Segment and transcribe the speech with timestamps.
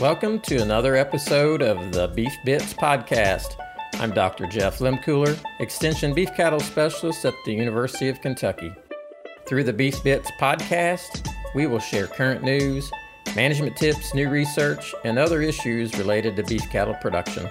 [0.00, 3.56] Welcome to another episode of the Beef Bits Podcast.
[3.94, 4.46] I'm Dr.
[4.46, 8.70] Jeff Lehmkuhler, Extension Beef Cattle Specialist at the University of Kentucky.
[9.46, 12.90] Through the Beef Bits Podcast, we will share current news,
[13.34, 17.48] management tips, new research, and other issues related to beef cattle production.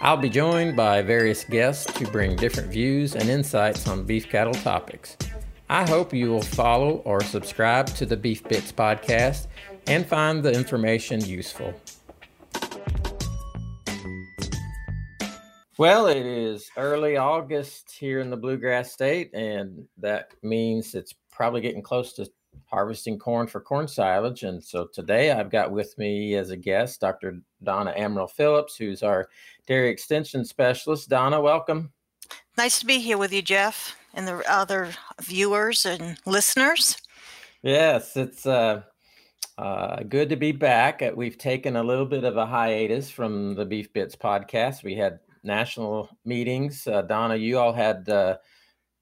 [0.00, 4.54] I'll be joined by various guests to bring different views and insights on beef cattle
[4.54, 5.16] topics.
[5.68, 9.48] I hope you will follow or subscribe to the Beef Bits podcast
[9.86, 11.74] and find the information useful.
[15.78, 21.62] Well, it is early August here in the Bluegrass State, and that means it's probably
[21.62, 22.30] getting close to
[22.66, 24.42] harvesting corn for corn silage.
[24.42, 27.40] And so today I've got with me as a guest Dr.
[27.62, 29.28] Donna Amaral Phillips, who's our
[29.66, 31.08] dairy extension specialist.
[31.08, 31.92] Donna, welcome.
[32.56, 36.96] Nice to be here with you, Jeff, and the other viewers and listeners.
[37.62, 38.82] Yes, it's uh,
[39.60, 41.02] uh, good to be back.
[41.02, 44.82] Uh, we've taken a little bit of a hiatus from the Beef Bits podcast.
[44.82, 46.86] We had national meetings.
[46.86, 48.38] Uh, Donna, you all had uh,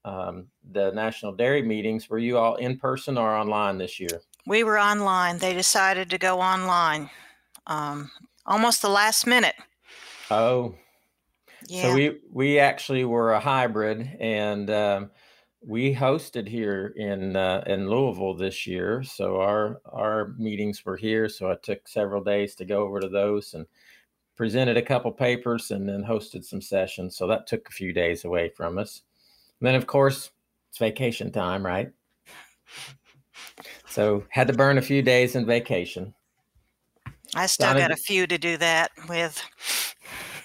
[0.03, 2.09] um, the national dairy meetings.
[2.09, 4.21] Were you all in person or online this year?
[4.45, 5.37] We were online.
[5.37, 7.09] They decided to go online
[7.67, 8.11] um,
[8.45, 9.55] almost the last minute.
[10.29, 10.75] Oh,
[11.67, 11.83] yeah.
[11.83, 15.11] So we we actually were a hybrid, and um,
[15.61, 19.03] we hosted here in uh, in Louisville this year.
[19.03, 21.27] So our our meetings were here.
[21.29, 23.65] So I took several days to go over to those and
[24.35, 27.17] presented a couple papers, and then hosted some sessions.
[27.17, 29.01] So that took a few days away from us.
[29.59, 30.31] And then, of course,
[30.69, 31.91] it's vacation time, right?
[33.89, 36.13] So had to burn a few days in vacation.
[37.35, 39.43] I still Donna, got a few to do that with.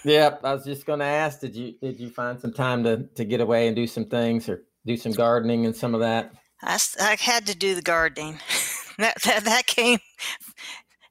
[0.04, 3.04] Yep, I was just going to ask did you did you find some time to
[3.14, 6.32] to get away and do some things or do some gardening and some of that?
[6.62, 8.38] I, I had to do the gardening.
[8.98, 9.98] that, that that came.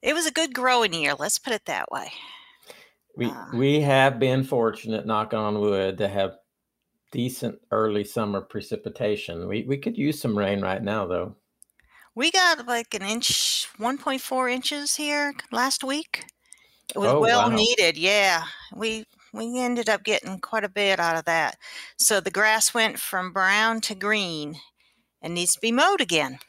[0.01, 1.15] It was a good growing year.
[1.17, 2.11] Let's put it that way.
[3.15, 6.37] We uh, we have been fortunate, knock on wood, to have
[7.11, 9.47] decent early summer precipitation.
[9.47, 11.35] We we could use some rain right now though.
[12.15, 16.25] We got like an inch, 1.4 inches here last week.
[16.93, 17.55] It was Oh well wow.
[17.55, 17.97] needed.
[17.97, 18.43] Yeah.
[18.75, 21.57] We we ended up getting quite a bit out of that.
[21.97, 24.55] So the grass went from brown to green
[25.21, 26.39] and needs to be mowed again.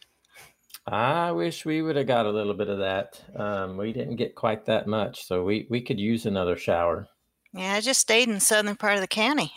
[0.86, 3.22] I wish we would have got a little bit of that.
[3.34, 7.08] Um, we didn't get quite that much, so we we could use another shower.
[7.54, 9.52] Yeah, I just stayed in the southern part of the county.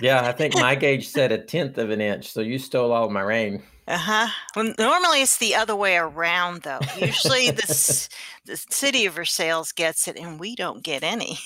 [0.00, 3.10] Yeah, I think my gauge said a tenth of an inch, so you stole all
[3.10, 3.64] my rain.
[3.88, 4.28] Uh huh.
[4.54, 6.78] Well, normally it's the other way around, though.
[6.98, 8.08] Usually the
[8.46, 11.40] the city of Versailles gets it, and we don't get any.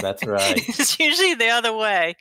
[0.00, 0.56] That's right.
[0.68, 2.16] it's usually the other way.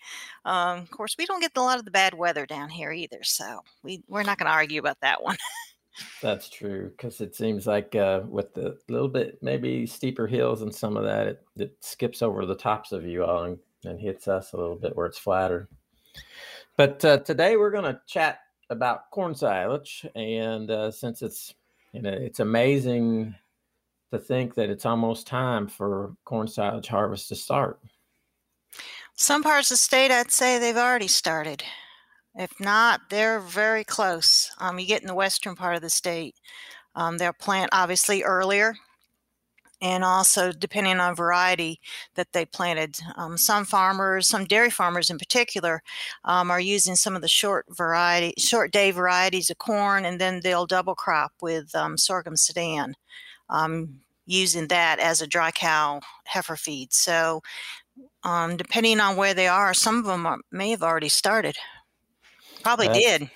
[0.45, 3.23] Um, of course, we don't get a lot of the bad weather down here either,
[3.23, 5.37] so we we're not going to argue about that one.
[6.21, 10.73] That's true because it seems like uh, with the little bit maybe steeper hills and
[10.73, 14.27] some of that, it, it skips over the tops of you all and, and hits
[14.27, 15.67] us a little bit where it's flatter.
[16.75, 18.39] But uh, today we're going to chat
[18.69, 21.55] about corn silage, and uh, since it's
[21.93, 23.35] you know it's amazing
[24.11, 27.79] to think that it's almost time for corn silage harvest to start.
[29.15, 31.63] Some parts of the state, I'd say they've already started.
[32.35, 34.51] If not, they're very close.
[34.59, 36.35] Um, you get in the western part of the state,
[36.95, 38.75] um, they'll plant obviously earlier,
[39.81, 41.79] and also depending on variety
[42.15, 42.99] that they planted.
[43.15, 45.81] Um, some farmers, some dairy farmers in particular,
[46.23, 50.41] um, are using some of the short variety, short day varieties of corn, and then
[50.43, 52.95] they'll double crop with um, sorghum sudan,
[53.49, 56.93] um, using that as a dry cow heifer feed.
[56.93, 57.41] So,
[58.23, 61.57] um, depending on where they are, some of them are, may have already started.
[62.63, 63.29] Probably That's did.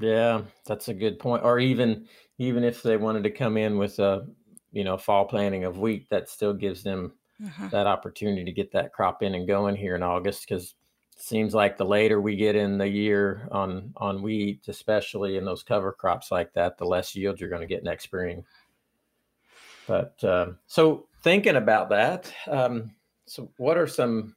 [0.00, 1.44] yeah, that's a good point.
[1.44, 2.08] Or even
[2.38, 4.26] even if they wanted to come in with a
[4.72, 8.72] you know fall planting of wheat, that still gives them hmm that opportunity to get
[8.72, 10.74] that crop in and going here in August because
[11.16, 15.62] seems like the later we get in the year on on wheat, especially in those
[15.62, 18.44] cover crops like that, the less yield you're going to get next spring.
[19.90, 22.92] But um, so thinking about that, um,
[23.26, 24.36] so what are some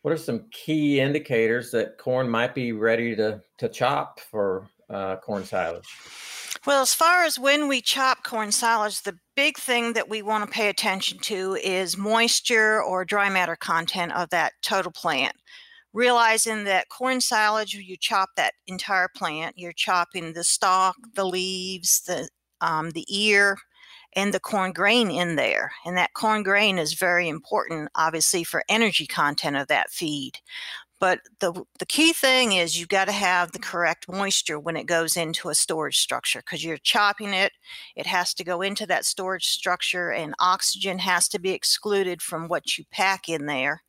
[0.00, 5.16] what are some key indicators that corn might be ready to to chop for uh,
[5.16, 5.84] corn silage?
[6.64, 10.46] Well, as far as when we chop corn silage, the big thing that we want
[10.46, 15.34] to pay attention to is moisture or dry matter content of that total plant.
[15.92, 22.00] Realizing that corn silage, you chop that entire plant, you're chopping the stalk, the leaves,
[22.06, 22.26] the
[22.62, 23.58] um, the ear,
[24.14, 25.72] and the corn grain in there.
[25.84, 30.38] And that corn grain is very important, obviously, for energy content of that feed.
[31.00, 34.86] But the, the key thing is you've got to have the correct moisture when it
[34.86, 37.52] goes into a storage structure because you're chopping it.
[37.96, 42.46] It has to go into that storage structure, and oxygen has to be excluded from
[42.46, 43.82] what you pack in there.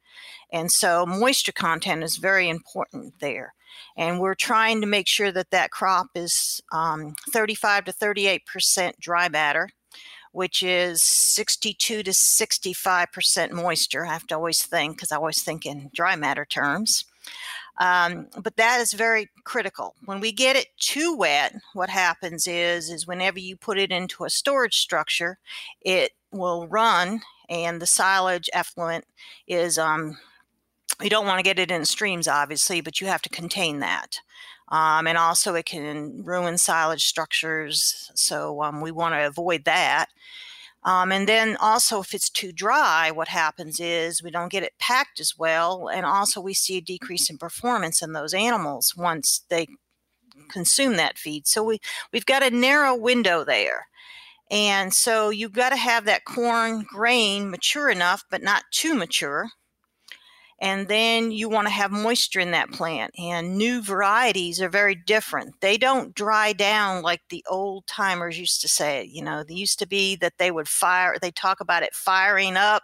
[0.51, 3.53] And so, moisture content is very important there.
[3.95, 9.29] And we're trying to make sure that that crop is um, 35 to 38% dry
[9.29, 9.69] matter
[10.33, 14.05] which is 62 to 65% moisture.
[14.05, 17.05] I have to always think because I always think in dry matter terms.
[17.79, 19.95] Um, but that is very critical.
[20.05, 24.25] When we get it too wet, what happens is is whenever you put it into
[24.25, 25.39] a storage structure,
[25.81, 29.05] it will run, and the silage effluent
[29.47, 30.17] is um,
[31.01, 34.19] you don't want to get it in streams, obviously, but you have to contain that.
[34.69, 38.11] Um, and also, it can ruin silage structures.
[38.15, 40.07] So, um, we want to avoid that.
[40.83, 44.73] Um, and then also, if it's too dry, what happens is we don't get it
[44.79, 45.89] packed as well.
[45.89, 49.67] And also, we see a decrease in performance in those animals once they
[50.49, 51.47] consume that feed.
[51.47, 51.79] So, we,
[52.11, 53.87] we've got a narrow window there.
[54.51, 59.49] And so, you've got to have that corn grain mature enough, but not too mature
[60.63, 63.13] and then you want to have moisture in that plant.
[63.19, 65.59] And new varieties are very different.
[65.59, 69.03] They don't dry down like the old timers used to say.
[69.03, 72.55] You know, they used to be that they would fire, they talk about it firing
[72.55, 72.83] up,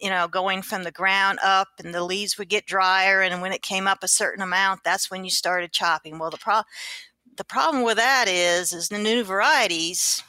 [0.00, 3.20] you know, going from the ground up, and the leaves would get drier.
[3.20, 6.18] And when it came up a certain amount, that's when you started chopping.
[6.18, 6.62] Well, the, pro-
[7.36, 10.22] the problem with that is, is the new varieties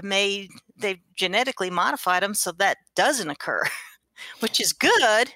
[0.00, 3.64] made, they've genetically modified them so that doesn't occur,
[4.38, 5.34] which is good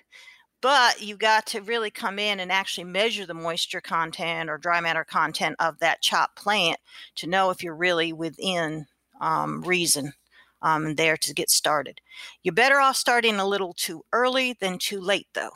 [0.65, 4.81] but you got to really come in and actually measure the moisture content or dry
[4.81, 6.79] matter content of that chopped plant
[7.15, 8.87] to know if you're really within
[9.21, 10.15] um, reason
[10.63, 12.01] um, there to get started.
[12.43, 15.51] You're better off starting a little too early than too late, though.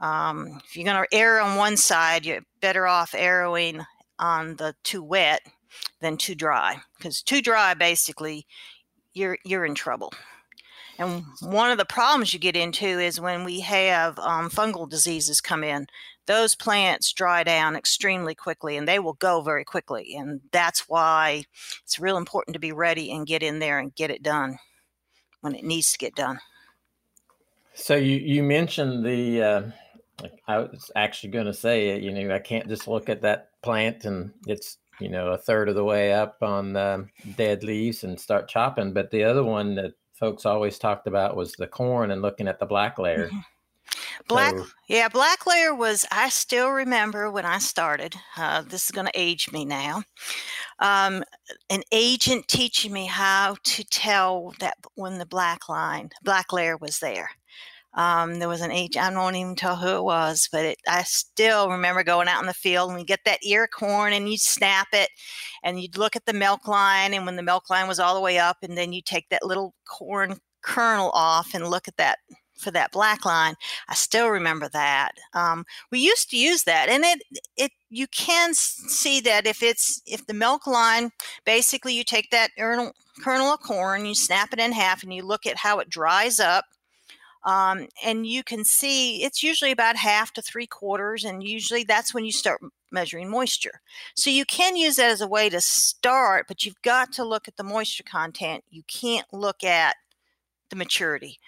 [0.00, 3.84] Um, if you're going to err on one side, you're better off arrowing
[4.20, 5.40] on the too wet
[6.00, 8.46] than too dry, because too dry, basically,
[9.14, 10.12] you're you're in trouble.
[11.00, 15.40] And one of the problems you get into is when we have um, fungal diseases
[15.40, 15.86] come in,
[16.26, 20.14] those plants dry down extremely quickly and they will go very quickly.
[20.14, 21.44] And that's why
[21.84, 24.58] it's real important to be ready and get in there and get it done
[25.40, 26.38] when it needs to get done.
[27.72, 29.62] So you, you mentioned the, uh,
[30.46, 34.04] I was actually going to say, you know, I can't just look at that plant
[34.04, 37.04] and it's, you know, a third of the way up on uh,
[37.38, 38.92] dead leaves and start chopping.
[38.92, 42.60] But the other one that folks always talked about was the corn and looking at
[42.60, 43.26] the black layer.
[43.28, 43.38] Mm-hmm.
[44.28, 46.06] Black, so, yeah, black layer was.
[46.12, 48.14] I still remember when I started.
[48.36, 50.04] Uh, this is going to age me now.
[50.78, 51.24] Um,
[51.70, 57.00] an agent teaching me how to tell that when the black line, black layer was
[57.00, 57.30] there.
[57.94, 61.02] Um, there was an age, I don't even tell who it was, but it, I
[61.02, 64.38] still remember going out in the field and we get that ear corn and you
[64.38, 65.10] snap it
[65.64, 67.14] and you'd look at the milk line.
[67.14, 69.44] And when the milk line was all the way up, and then you take that
[69.44, 72.18] little corn kernel off and look at that
[72.60, 73.54] for that black line.
[73.88, 75.12] I still remember that.
[75.32, 77.22] Um, we used to use that, and it
[77.56, 81.10] it you can see that if it's if the milk line
[81.44, 82.92] basically you take that kernel,
[83.22, 86.38] kernel of corn, you snap it in half, and you look at how it dries
[86.38, 86.66] up
[87.44, 92.12] um, and you can see it's usually about half to three quarters, and usually that's
[92.12, 92.60] when you start
[92.92, 93.80] measuring moisture.
[94.14, 97.48] So you can use that as a way to start, but you've got to look
[97.48, 98.64] at the moisture content.
[98.70, 99.96] You can't look at
[100.70, 101.38] the maturity.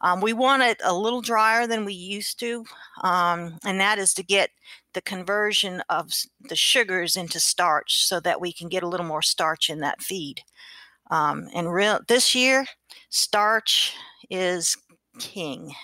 [0.00, 2.64] Um, we want it a little drier than we used to,
[3.02, 4.50] um, and that is to get
[4.94, 6.12] the conversion of
[6.48, 10.02] the sugars into starch so that we can get a little more starch in that
[10.02, 10.42] feed.
[11.10, 12.66] Um, and real this year,
[13.10, 13.94] starch
[14.28, 14.76] is
[15.18, 15.74] king.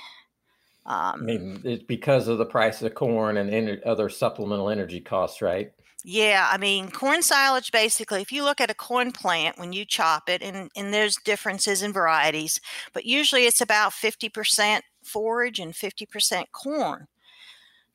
[0.87, 5.42] Um, I mean, it's because of the price of corn and other supplemental energy costs,
[5.42, 5.73] right?
[6.04, 9.85] Yeah, I mean, corn silage basically, if you look at a corn plant when you
[9.85, 12.61] chop it, and, and there's differences in varieties,
[12.94, 17.08] but usually it's about 50% forage and 50% corn,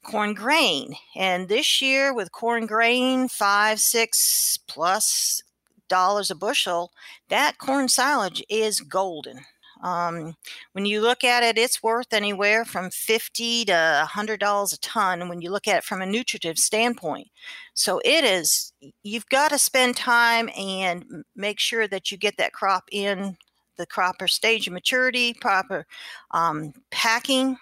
[0.03, 0.95] corn grain.
[1.15, 5.41] And this year with corn grain, five, six plus
[5.87, 6.91] dollars a bushel,
[7.29, 9.45] that corn silage is golden.
[9.83, 10.35] Um,
[10.71, 15.27] when you look at it, it's worth anywhere from fifty to hundred dollars a ton.
[15.29, 17.27] When you look at it from a nutritive standpoint,
[17.73, 18.73] so it is.
[19.03, 23.37] You've got to spend time and make sure that you get that crop in
[23.77, 25.85] the proper stage of maturity, proper
[26.31, 27.57] um, packing,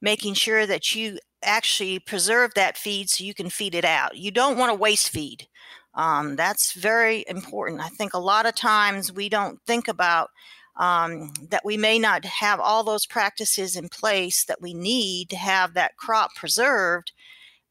[0.00, 4.16] making sure that you actually preserve that feed so you can feed it out.
[4.16, 5.48] You don't want to waste feed.
[5.94, 7.80] Um, that's very important.
[7.80, 10.30] I think a lot of times we don't think about
[10.78, 15.36] um, that we may not have all those practices in place that we need to
[15.36, 17.12] have that crop preserved,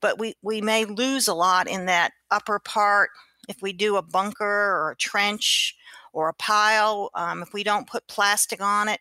[0.02, 3.10] but we, we may lose a lot in that upper part
[3.48, 5.76] if we do a bunker or a trench
[6.12, 7.10] or a pile.
[7.16, 9.00] Um, if we don't put plastic on it,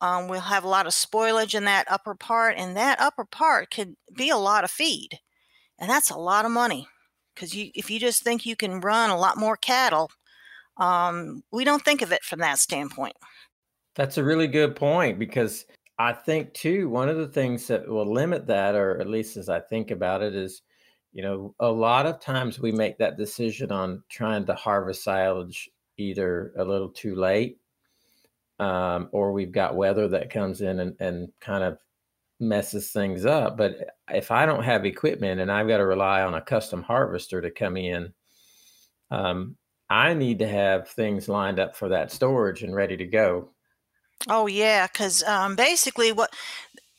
[0.00, 3.70] um, we'll have a lot of spoilage in that upper part, and that upper part
[3.70, 5.20] could be a lot of feed,
[5.78, 6.88] and that's a lot of money.
[7.34, 10.10] Because you, if you just think you can run a lot more cattle,
[10.80, 13.14] um, we don't think of it from that standpoint.
[13.94, 15.64] That's a really good point because
[15.98, 19.48] I think too one of the things that will limit that, or at least as
[19.48, 20.62] I think about it, is
[21.12, 25.68] you know a lot of times we make that decision on trying to harvest silage
[25.98, 27.60] either a little too late
[28.60, 31.78] um, or we've got weather that comes in and, and kind of
[32.38, 33.56] messes things up.
[33.56, 33.76] But
[34.10, 37.50] if I don't have equipment and I've got to rely on a custom harvester to
[37.50, 38.12] come in,
[39.10, 39.56] um,
[39.90, 43.48] I need to have things lined up for that storage and ready to go.
[44.28, 46.30] Oh yeah, because um, basically, what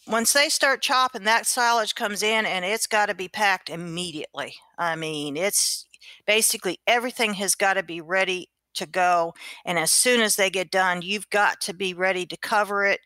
[0.07, 4.55] once they start chopping, that silage comes in and it's got to be packed immediately.
[4.77, 5.86] I mean, it's
[6.25, 9.33] basically everything has got to be ready to go.
[9.65, 13.00] And as soon as they get done, you've got to be ready to cover it.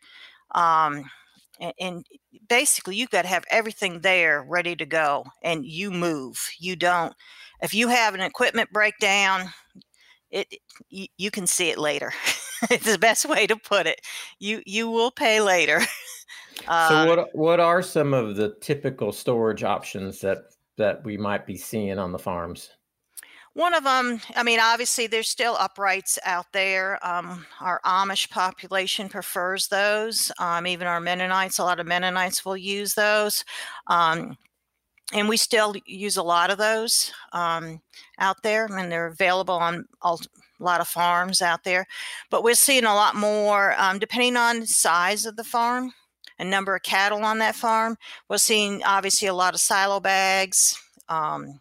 [0.52, 1.10] Um,
[1.60, 2.06] and, and
[2.48, 6.50] basically, you've got to have everything there ready to go, and you move.
[6.58, 7.14] You don't.
[7.62, 9.50] If you have an equipment breakdown,
[10.30, 10.46] it
[10.88, 12.12] you, you can see it later.
[12.70, 14.00] it's the best way to put it.
[14.38, 15.80] You you will pay later.
[16.66, 20.38] Uh, so what what are some of the typical storage options that
[20.78, 22.70] that we might be seeing on the farms?
[23.56, 26.98] One of them, I mean, obviously, there's still uprights out there.
[27.02, 30.30] Um, our Amish population prefers those.
[30.38, 33.46] Um, even our Mennonites, a lot of Mennonites will use those.
[33.86, 34.36] Um,
[35.14, 37.80] and we still use a lot of those um,
[38.18, 40.18] out there, and they're available on a
[40.60, 41.86] lot of farms out there.
[42.30, 45.94] But we're seeing a lot more, um, depending on size of the farm
[46.38, 47.96] and number of cattle on that farm.
[48.28, 50.78] We're seeing obviously a lot of silo bags.
[51.08, 51.58] Um,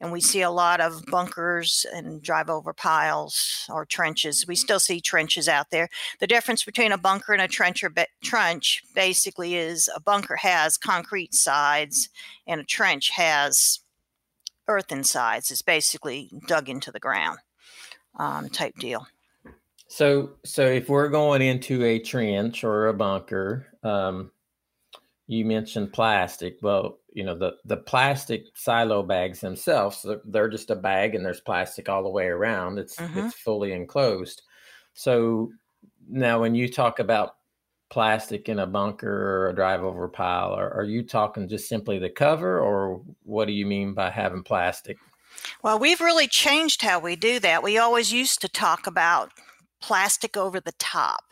[0.00, 4.46] and we see a lot of bunkers and drive over piles or trenches.
[4.46, 5.88] We still see trenches out there.
[6.20, 10.76] The difference between a bunker and a trench or trench basically is a bunker has
[10.76, 12.08] concrete sides
[12.46, 13.80] and a trench has
[14.68, 15.50] earthen sides.
[15.50, 17.38] It's basically dug into the ground
[18.16, 19.06] um, type deal.
[19.88, 24.30] So, so if we're going into a trench or a bunker, um,
[25.26, 26.58] you mentioned plastic.
[26.62, 31.40] Well, you know the the plastic silo bags themselves they're just a bag and there's
[31.40, 32.78] plastic all the way around.
[32.78, 33.18] It's mm-hmm.
[33.18, 34.42] it's fully enclosed.
[34.94, 35.50] So
[36.08, 37.34] now when you talk about
[37.90, 41.98] plastic in a bunker or a drive over pile are, are you talking just simply
[41.98, 44.96] the cover or what do you mean by having plastic?
[45.64, 47.64] Well we've really changed how we do that.
[47.64, 49.32] We always used to talk about
[49.80, 51.24] plastic over the top.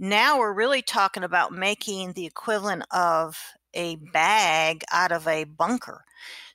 [0.00, 3.38] Now we're really talking about making the equivalent of
[3.74, 6.04] a bag out of a bunker.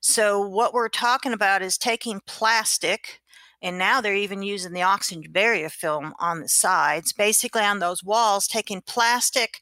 [0.01, 3.21] So, what we're talking about is taking plastic,
[3.61, 8.03] and now they're even using the oxygen barrier film on the sides, basically on those
[8.03, 9.59] walls, taking plastic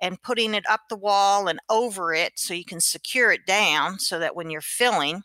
[0.00, 3.98] and putting it up the wall and over it so you can secure it down
[3.98, 5.22] so that when you're filling,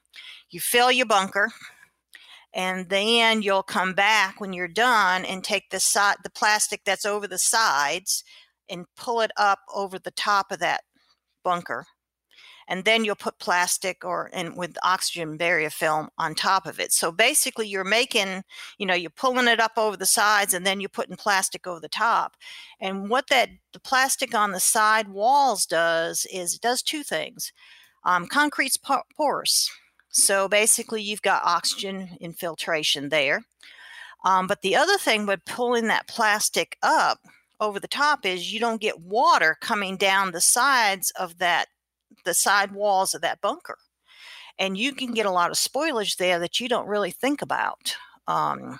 [0.49, 1.51] you fill your bunker.
[2.53, 7.05] And then you'll come back when you're done and take the side, the plastic that's
[7.05, 8.23] over the sides,
[8.69, 10.83] and pull it up over the top of that
[11.43, 11.85] bunker
[12.67, 16.91] and then you'll put plastic or and with oxygen barrier film on top of it.
[16.93, 18.43] So basically you're making
[18.77, 21.79] you know you're pulling it up over the sides and then you're putting plastic over
[21.79, 22.37] the top.
[22.79, 27.51] And what that the plastic on the side walls does is it does two things.
[28.05, 29.69] Um, concrete's porous
[30.13, 33.41] so basically you've got oxygen infiltration there.
[34.23, 37.19] Um, but the other thing with pulling that plastic up
[37.63, 41.67] over the top is you don't get water coming down the sides of that
[42.25, 43.77] the side walls of that bunker.
[44.59, 47.95] And you can get a lot of spoilage there that you don't really think about
[48.27, 48.79] um,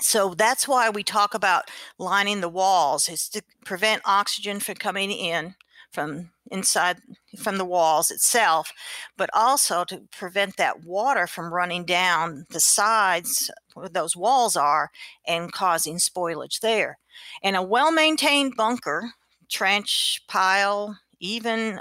[0.00, 5.10] so that's why we talk about lining the walls is to prevent oxygen from coming
[5.10, 5.54] in
[5.90, 6.98] from inside
[7.38, 8.72] from the walls itself
[9.16, 14.90] but also to prevent that water from running down the sides where those walls are
[15.26, 16.98] and causing spoilage there.
[17.42, 19.12] And a well-maintained bunker
[19.48, 21.80] trench pile even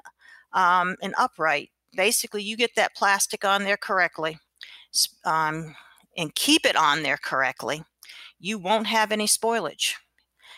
[0.53, 4.37] um, an upright basically you get that plastic on there correctly
[5.25, 5.75] um,
[6.15, 7.83] and keep it on there correctly
[8.39, 9.95] you won't have any spoilage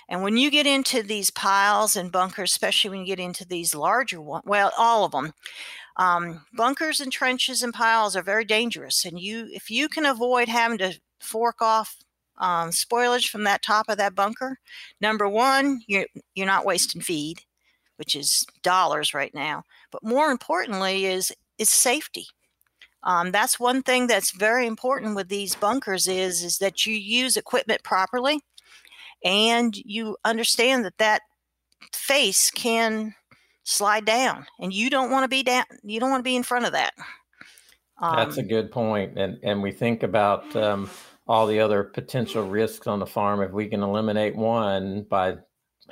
[0.09, 3.75] and when you get into these piles and bunkers, especially when you get into these
[3.75, 5.33] larger ones, well, all of them,
[5.97, 9.03] um, bunkers and trenches and piles are very dangerous.
[9.03, 11.97] And you, if you can avoid having to fork off
[12.37, 14.59] um, spoilage from that top of that bunker,
[15.01, 17.41] number one, you're you're not wasting feed,
[17.97, 19.63] which is dollars right now.
[19.91, 22.27] But more importantly, is is safety.
[23.03, 27.37] Um, that's one thing that's very important with these bunkers is is that you use
[27.37, 28.39] equipment properly,
[29.23, 31.21] and you understand that that
[31.93, 33.13] face can
[33.63, 35.65] slide down, and you don't want to be down.
[35.83, 36.93] You don't want to be in front of that.
[37.99, 40.55] Um, that's a um, good point, and and we think about.
[40.55, 40.89] Um,
[41.27, 45.35] all the other potential risks on the farm if we can eliminate one by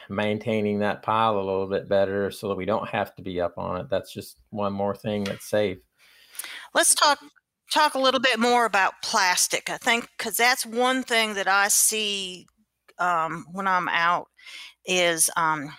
[0.10, 3.58] maintaining that pile a little bit better so that we don't have to be up
[3.58, 5.78] on it that's just one more thing that's safe
[6.74, 7.20] let's talk
[7.72, 11.68] talk a little bit more about plastic i think because that's one thing that i
[11.68, 12.46] see
[13.00, 14.28] um, when i'm out
[14.86, 15.70] is um,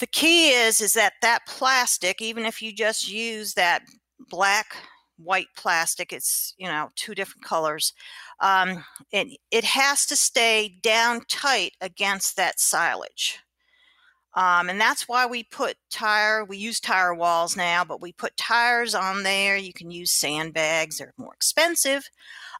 [0.00, 3.82] the key is is that that plastic even if you just use that
[4.30, 4.76] black
[5.16, 7.92] white plastic it's you know two different colors
[8.40, 13.38] um, it, it has to stay down tight against that silage.
[14.36, 18.36] Um, and that's why we put tire, we use tire walls now, but we put
[18.36, 19.56] tires on there.
[19.56, 22.08] You can use sandbags, they're more expensive.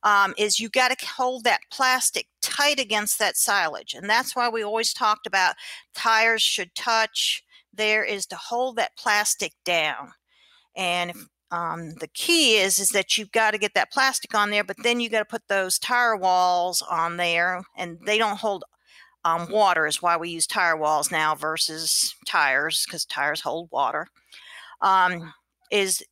[0.04, 3.94] Um, is you got to hold that plastic tight against that silage.
[3.94, 5.54] And that's why we always talked about
[5.94, 7.42] tires should touch
[7.76, 10.12] there is to hold that plastic down.
[10.76, 14.50] And if, um, the key is is that you've got to get that plastic on
[14.50, 18.38] there, but then you got to put those tire walls on there, and they don't
[18.38, 18.64] hold
[19.24, 19.86] um, water.
[19.86, 24.08] Is why we use tire walls now versus tires because tires hold water.
[24.80, 25.32] Um,
[25.70, 26.02] is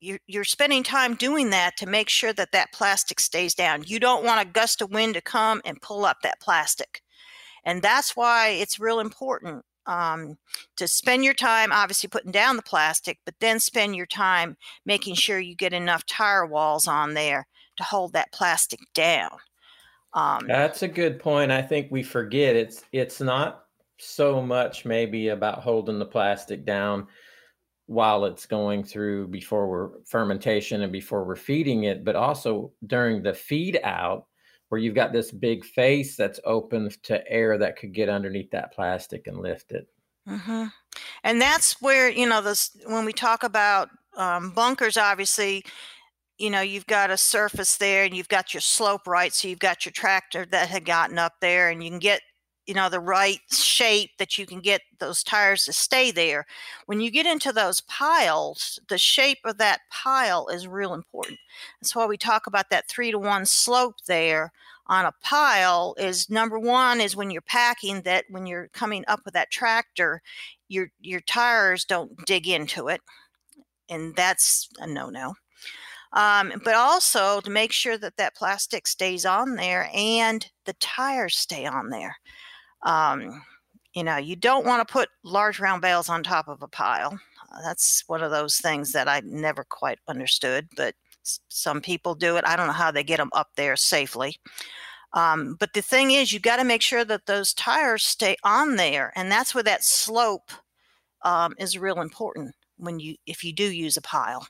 [0.00, 3.84] you're, you're spending time doing that to make sure that that plastic stays down.
[3.86, 7.02] You don't want a gust of wind to come and pull up that plastic.
[7.64, 10.38] And that's why it's real important um,
[10.76, 15.14] to spend your time obviously putting down the plastic, but then spend your time making
[15.14, 19.36] sure you get enough tire walls on there to hold that plastic down.
[20.14, 21.52] Um, That's a good point.
[21.52, 23.64] I think we forget it's it's not
[23.98, 27.06] so much maybe about holding the plastic down
[27.90, 33.20] while it's going through before we're fermentation and before we're feeding it, but also during
[33.20, 34.26] the feed out
[34.68, 38.72] where you've got this big face that's open to air that could get underneath that
[38.72, 39.88] plastic and lift it.
[40.28, 40.66] Mm-hmm.
[41.24, 45.64] And that's where you know this when we talk about um, bunkers, obviously,
[46.38, 49.58] you know you've got a surface there and you've got your slope right, so you've
[49.58, 52.20] got your tractor that had gotten up there, and you can get
[52.70, 56.46] you know the right shape that you can get those tires to stay there.
[56.86, 61.40] When you get into those piles the shape of that pile is real important.
[61.80, 64.52] That's why we talk about that three to one slope there
[64.86, 69.22] on a pile is number one is when you're packing that when you're coming up
[69.24, 70.22] with that tractor
[70.68, 73.00] your your tires don't dig into it
[73.88, 75.34] and that's a no-no.
[76.12, 81.36] Um, but also to make sure that that plastic stays on there and the tires
[81.36, 82.16] stay on there
[82.82, 83.42] um,
[83.94, 87.18] you know, you don't want to put large round bales on top of a pile.
[87.52, 90.94] Uh, that's one of those things that I never quite understood, but
[91.48, 92.44] some people do it.
[92.46, 94.36] I don't know how they get them up there safely.
[95.12, 98.76] Um, but the thing is, you got to make sure that those tires stay on
[98.76, 100.52] there, and that's where that slope
[101.24, 104.46] um, is real important when you if you do use a pile.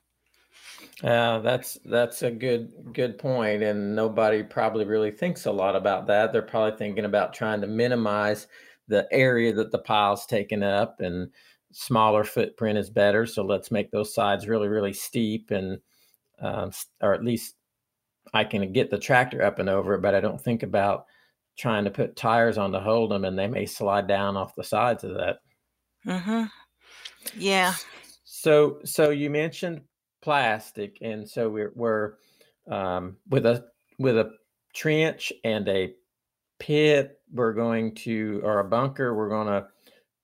[1.02, 6.06] Yeah, that's that's a good good point, and nobody probably really thinks a lot about
[6.08, 6.32] that.
[6.32, 8.46] They're probably thinking about trying to minimize
[8.88, 11.30] the area that the pile's taken up, and
[11.72, 13.24] smaller footprint is better.
[13.24, 15.78] So let's make those sides really really steep, and
[16.40, 17.54] um, or at least
[18.34, 20.02] I can get the tractor up and over it.
[20.02, 21.06] But I don't think about
[21.56, 24.64] trying to put tires on to hold them, and they may slide down off the
[24.64, 25.38] sides of that.
[26.06, 26.44] Mm-hmm.
[27.38, 27.74] Yeah.
[28.24, 29.80] So so you mentioned
[30.22, 32.14] plastic, and so we're we're
[32.68, 33.66] um, with a
[33.98, 34.32] with a
[34.74, 35.94] trench and a
[36.58, 37.18] pit.
[37.32, 39.14] We're going to or a bunker.
[39.14, 39.66] We're going to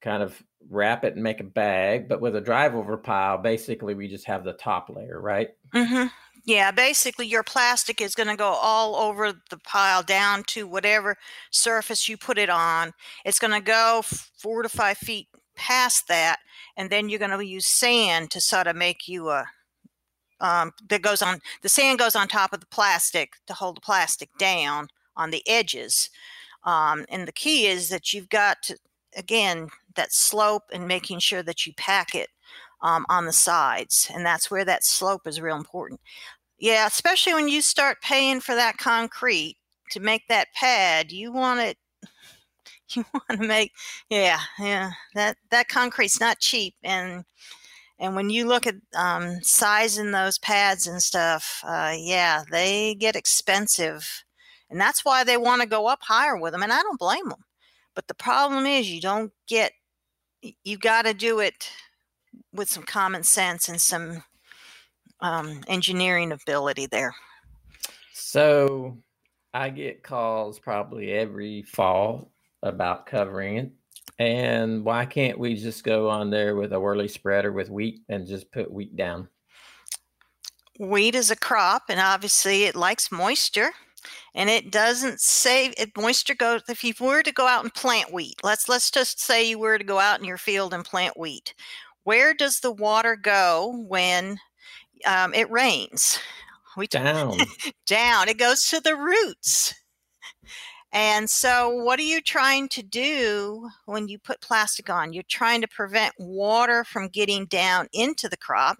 [0.00, 2.08] kind of wrap it and make a bag.
[2.08, 5.50] But with a drive over pile, basically we just have the top layer, right?
[5.74, 6.06] Mm-hmm.
[6.44, 11.16] Yeah, basically your plastic is going to go all over the pile down to whatever
[11.50, 12.92] surface you put it on.
[13.24, 16.38] It's going to go four to five feet past that,
[16.76, 19.46] and then you're going to use sand to sort of make you a
[20.40, 23.80] um, that goes on the sand goes on top of the plastic to hold the
[23.80, 26.10] plastic down on the edges
[26.64, 28.76] um, and the key is that you've got to,
[29.16, 32.28] again that slope and making sure that you pack it
[32.82, 36.00] um, on the sides and that's where that slope is real important.
[36.58, 39.56] Yeah especially when you start paying for that concrete
[39.90, 41.78] to make that pad you want it
[42.94, 43.72] you want to make
[44.10, 47.24] yeah yeah that that concrete's not cheap and
[47.98, 53.16] and when you look at um, sizing those pads and stuff, uh, yeah, they get
[53.16, 54.24] expensive.
[54.68, 56.62] And that's why they want to go up higher with them.
[56.62, 57.44] And I don't blame them.
[57.94, 59.72] But the problem is, you don't get,
[60.64, 61.70] you got to do it
[62.52, 64.22] with some common sense and some
[65.20, 67.14] um, engineering ability there.
[68.12, 68.98] So
[69.54, 72.30] I get calls probably every fall
[72.62, 73.70] about covering it.
[74.18, 78.26] And why can't we just go on there with a whirly spreader with wheat and
[78.26, 79.28] just put wheat down?
[80.78, 83.70] Wheat is a crop, and obviously it likes moisture.
[84.34, 86.62] And it doesn't save it moisture goes.
[86.68, 89.78] If you were to go out and plant wheat, let's let's just say you were
[89.78, 91.54] to go out in your field and plant wheat.
[92.04, 94.38] Where does the water go when
[95.06, 96.20] um, it rains?
[96.76, 97.38] We down.
[97.86, 98.28] down.
[98.28, 99.74] It goes to the roots.
[100.96, 105.12] And so, what are you trying to do when you put plastic on?
[105.12, 108.78] You're trying to prevent water from getting down into the crop.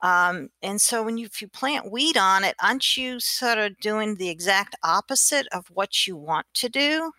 [0.00, 3.76] Um, and so, when you, if you plant wheat on it, aren't you sort of
[3.80, 7.10] doing the exact opposite of what you want to do?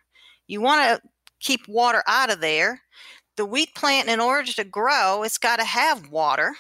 [0.48, 1.10] You want to
[1.42, 2.84] keep water out of there.
[3.36, 6.56] The wheat plant, in order to grow, it's got to have water.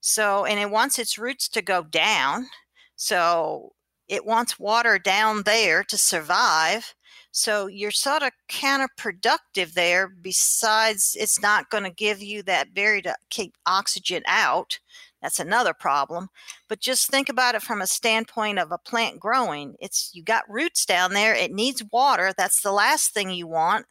[0.00, 2.46] So, and it wants its roots to go down.
[2.94, 3.72] So,
[4.08, 6.94] it wants water down there to survive.
[7.32, 10.08] So you're sort of counterproductive there.
[10.08, 14.78] Besides, it's not going to give you that berry to keep oxygen out.
[15.20, 16.28] That's another problem.
[16.68, 19.74] But just think about it from a standpoint of a plant growing.
[19.80, 21.34] It's you got roots down there.
[21.34, 22.32] It needs water.
[22.36, 23.86] That's the last thing you want.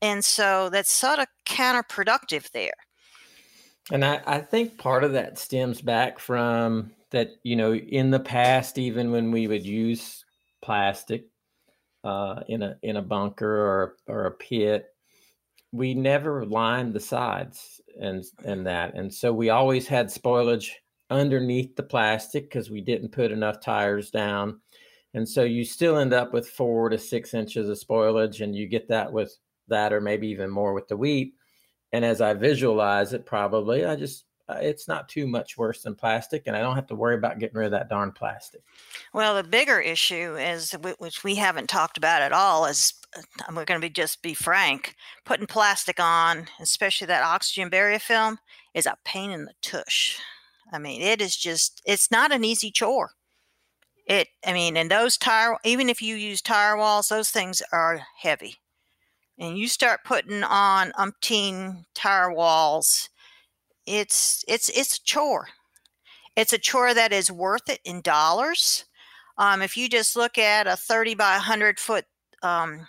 [0.00, 2.72] And so that's sort of counterproductive there.
[3.92, 8.20] And I, I think part of that stems back from that you know in the
[8.20, 10.24] past even when we would use
[10.62, 11.24] plastic
[12.04, 14.86] uh, in a in a bunker or or a pit
[15.74, 18.94] we never lined the sides and and that.
[18.94, 20.70] And so we always had spoilage
[21.10, 24.60] underneath the plastic because we didn't put enough tires down.
[25.14, 28.68] And so you still end up with four to six inches of spoilage and you
[28.68, 31.34] get that with that or maybe even more with the wheat.
[31.92, 35.94] And as i visualize it probably i just uh, it's not too much worse than
[35.94, 38.62] plastic, and I don't have to worry about getting rid of that darn plastic.
[39.12, 43.22] Well, the bigger issue is, which we haven't talked about at all, is uh,
[43.54, 44.96] we're going to be just be frank.
[45.24, 48.38] Putting plastic on, especially that oxygen barrier film,
[48.74, 50.18] is a pain in the tush.
[50.72, 53.12] I mean, it is just it's not an easy chore.
[54.06, 58.02] It, I mean, and those tire, even if you use tire walls, those things are
[58.18, 58.56] heavy.
[59.38, 63.08] And you start putting on umpteen tire walls,
[63.86, 65.48] it's it's it's a chore.
[66.36, 68.84] It's a chore that is worth it in dollars.
[69.38, 72.04] Um, if you just look at a 30 by 100 foot
[72.42, 72.86] um,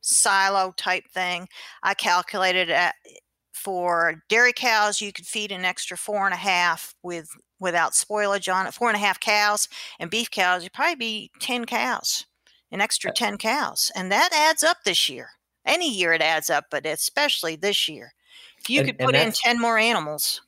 [0.00, 1.48] silo type thing,
[1.82, 2.94] I calculated at
[3.52, 7.28] for dairy cows you could feed an extra four and a half with
[7.60, 11.30] without spoilage on it, four and a half cows, and beef cows you'd probably be
[11.40, 12.24] 10 cows,
[12.70, 15.30] an extra 10 cows, and that adds up this year.
[15.66, 18.14] Any year it adds up, but especially this year.
[18.68, 20.42] If you and, could put in 10 more animals.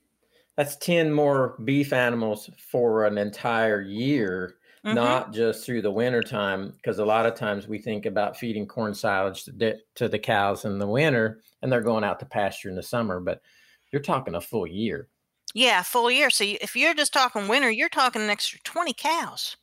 [0.57, 4.95] That's 10 more beef animals for an entire year, mm-hmm.
[4.95, 6.75] not just through the winter time.
[6.77, 10.67] Because a lot of times we think about feeding corn silage to, to the cows
[10.67, 13.41] in the winter and they're going out to pasture in the summer, but
[13.91, 15.09] you're talking a full year.
[15.55, 16.29] Yeah, full year.
[16.29, 19.57] So if you're just talking winter, you're talking an extra 20 cows.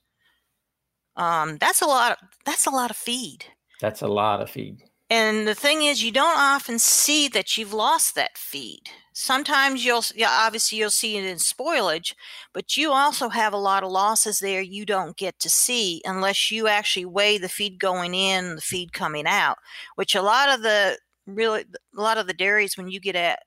[1.15, 2.13] Um, that's a lot.
[2.13, 3.45] Of, that's a lot of feed.
[3.81, 4.81] That's a lot of feed.
[5.09, 8.89] And the thing is, you don't often see that you've lost that feed.
[9.13, 12.13] Sometimes you'll, obviously, you'll see it in spoilage,
[12.53, 16.51] but you also have a lot of losses there you don't get to see unless
[16.51, 19.57] you actually weigh the feed going in, the feed coming out.
[19.95, 21.65] Which a lot of the really,
[21.97, 23.39] a lot of the dairies, when you get at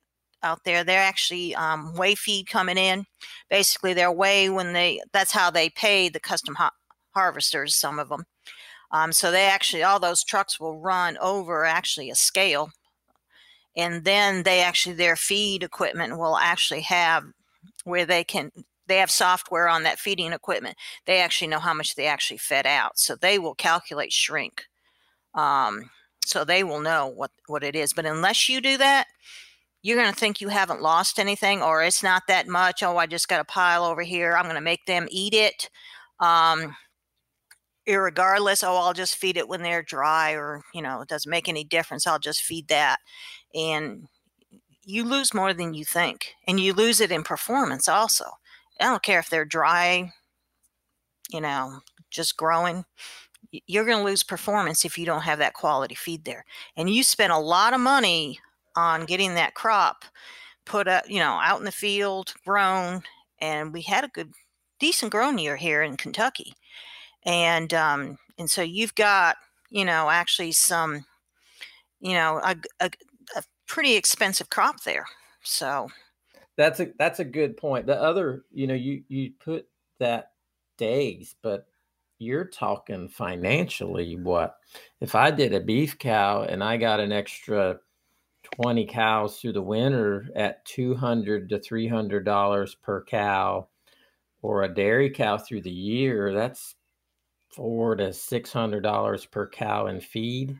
[0.43, 3.05] out there, they're actually um, weigh feed coming in.
[3.51, 5.01] Basically, they're weigh when they.
[5.13, 6.73] That's how they pay the custom ha-
[7.15, 7.77] harvesters.
[7.77, 8.25] Some of them
[8.91, 12.71] um, so they actually, all those trucks will run over actually a scale.
[13.77, 17.25] And then they actually, their feed equipment will actually have
[17.85, 18.51] where they can,
[18.89, 20.77] they have software on that feeding equipment.
[21.07, 22.99] They actually know how much they actually fed out.
[22.99, 24.65] So they will calculate shrink.
[25.35, 25.91] Um,
[26.25, 27.93] so they will know what, what it is.
[27.93, 29.07] But unless you do that,
[29.83, 32.83] you're going to think you haven't lost anything or it's not that much.
[32.83, 34.37] Oh, I just got a pile over here.
[34.37, 35.71] I'm going to make them eat it.
[36.19, 36.75] Um,
[37.87, 41.49] regardless oh i'll just feed it when they're dry or you know it doesn't make
[41.49, 42.99] any difference i'll just feed that
[43.55, 44.07] and
[44.85, 48.25] you lose more than you think and you lose it in performance also.
[48.81, 50.13] I don't care if they're dry
[51.33, 52.85] you know just growing
[53.67, 56.45] you're going to lose performance if you don't have that quality feed there
[56.77, 58.39] and you spend a lot of money
[58.77, 60.05] on getting that crop
[60.65, 63.03] put up you know out in the field grown
[63.41, 64.33] and we had a good
[64.79, 66.53] decent grown year here in kentucky
[67.25, 69.37] and um, and so you've got
[69.71, 71.05] you know actually some
[72.01, 72.91] you know a, a,
[73.37, 75.07] a pretty expensive crop there.
[75.43, 75.89] So
[76.57, 77.87] that's a that's a good point.
[77.87, 79.67] The other, you know, you you put
[79.99, 80.33] that
[80.77, 81.67] days, but
[82.19, 84.57] you're talking financially what
[85.01, 87.79] if I did a beef cow and I got an extra
[88.57, 93.69] 20 cows through the winter at 200 to 300 dollars per cow
[94.43, 96.77] or a dairy cow through the year that's
[97.51, 100.57] four to six hundred dollars per cow in feed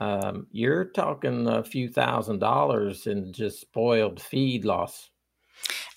[0.00, 5.10] um, you're talking a few thousand dollars in just spoiled feed loss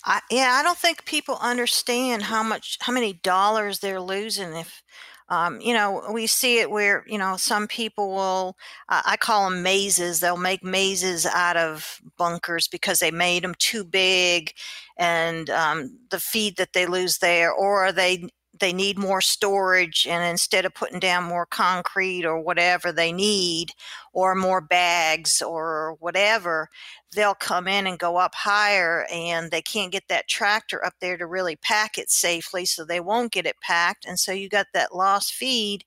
[0.04, 4.82] I, yeah, I don't think people understand how much, how many dollars they're losing if,
[5.28, 8.56] um, you know, we see it where, you know, some people will,
[8.88, 10.20] uh, I call them mazes.
[10.20, 14.52] They'll make mazes out of bunkers because they made them too big
[14.98, 18.28] and um, the feed that they lose there, or they
[18.62, 23.72] they need more storage and instead of putting down more concrete or whatever they need
[24.12, 26.68] or more bags or whatever
[27.12, 31.16] they'll come in and go up higher and they can't get that tractor up there
[31.16, 34.66] to really pack it safely so they won't get it packed and so you got
[34.72, 35.84] that lost feed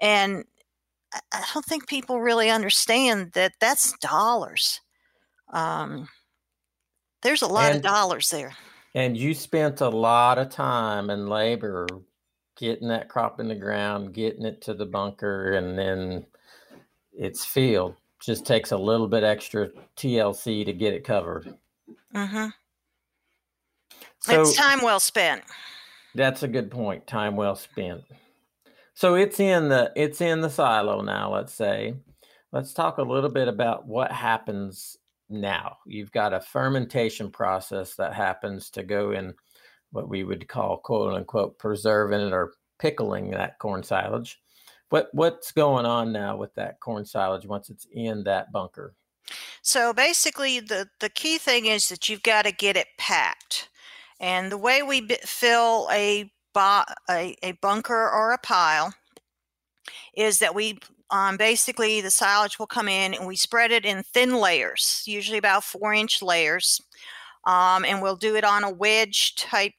[0.00, 0.44] and
[1.32, 4.80] i don't think people really understand that that's dollars.
[5.52, 6.08] Um,
[7.22, 8.54] there's a lot and, of dollars there.
[8.96, 11.86] and you spent a lot of time and labor
[12.58, 16.26] getting that crop in the ground, getting it to the bunker, and then
[17.12, 17.94] it's field.
[18.20, 21.54] Just takes a little bit extra TLC to get it covered.
[22.14, 22.48] Mm-hmm.
[24.20, 25.42] So it's time well spent.
[26.14, 27.06] That's a good point.
[27.06, 28.02] Time well spent.
[28.94, 31.32] So it's in the it's in the silo now.
[31.32, 31.94] Let's say.
[32.50, 34.96] Let's talk a little bit about what happens
[35.28, 35.76] now.
[35.86, 39.34] You've got a fermentation process that happens to go in
[39.90, 44.40] what we would call quote unquote preserving or pickling that corn silage.
[44.90, 48.94] What what's going on now with that corn silage once it's in that bunker?
[49.62, 53.68] So basically, the the key thing is that you've got to get it packed,
[54.20, 58.94] and the way we fill a, bo- a a bunker or a pile
[60.14, 60.78] is that we
[61.10, 65.38] um, basically the silage will come in and we spread it in thin layers, usually
[65.38, 66.80] about four inch layers.
[67.44, 69.72] Um, and we'll do it on a wedge type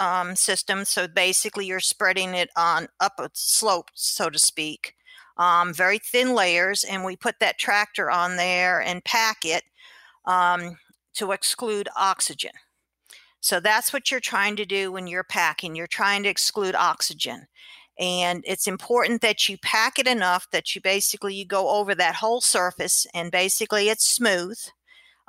[0.00, 0.84] um, system.
[0.84, 4.96] So basically, you're spreading it on up a slope, so to speak,
[5.36, 6.82] um, very thin layers.
[6.82, 9.62] And we put that tractor on there and pack it
[10.24, 10.76] um,
[11.14, 12.52] to exclude oxygen.
[13.40, 15.74] So that's what you're trying to do when you're packing.
[15.76, 17.46] You're trying to exclude oxygen.
[17.98, 22.14] And it's important that you pack it enough that you basically you go over that
[22.16, 24.58] whole surface and basically it's smooth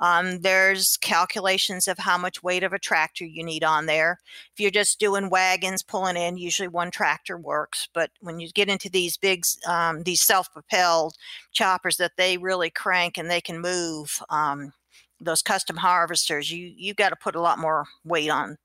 [0.02, 4.18] um, there's calculations of how much weight of a tractor you need on there.
[4.52, 7.88] If you're just doing wagons pulling in, usually one tractor works.
[7.94, 11.14] But when you get into these big, um, these self-propelled
[11.52, 14.72] choppers that they really crank and they can move, um,
[15.20, 18.58] those custom harvesters, you you got to put a lot more weight on.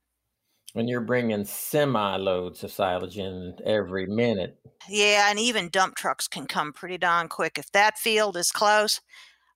[0.74, 4.58] When you're bringing semi loads of silage in every minute.
[4.90, 9.02] Yeah, and even dump trucks can come pretty darn quick if that field is close.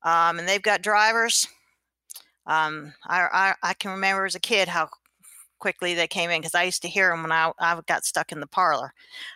[0.03, 1.47] Um, and they've got drivers
[2.45, 4.89] um, I, I, I can remember as a kid how
[5.59, 8.31] quickly they came in because I used to hear them when I, I got stuck
[8.31, 8.93] in the parlor.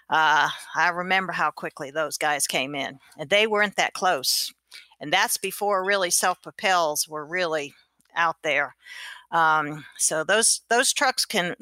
[0.09, 4.53] Uh, I remember how quickly those guys came in, and they weren't that close.
[4.99, 7.73] And that's before really self propels were really
[8.15, 8.75] out there.
[9.31, 11.55] Um, so those those trucks can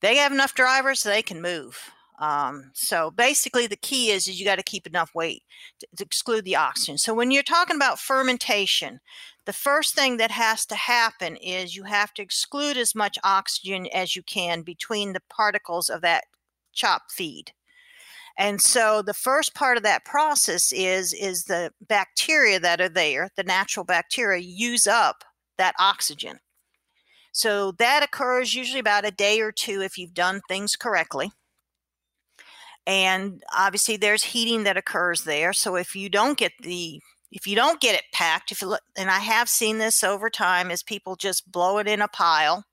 [0.00, 1.90] they have enough drivers so they can move.
[2.18, 5.44] Um, so basically, the key is, is you got to keep enough weight
[5.78, 6.98] to, to, exclude the oxygen.
[6.98, 8.98] So when you're talking about fermentation,
[9.46, 13.86] the first thing that has to happen is you have to exclude as much oxygen
[13.94, 16.24] as you can between the particles of that
[16.72, 17.52] chop feed.
[18.36, 23.30] And so the first part of that process is is the bacteria that are there,
[23.36, 25.24] the natural bacteria use up
[25.56, 26.40] that oxygen.
[27.32, 31.32] So that occurs usually about a day or two if you've done things correctly
[32.88, 37.54] and obviously there's heating that occurs there so if you don't get the if you
[37.54, 40.82] don't get it packed if you look, and i have seen this over time is
[40.82, 42.64] people just blow it in a pile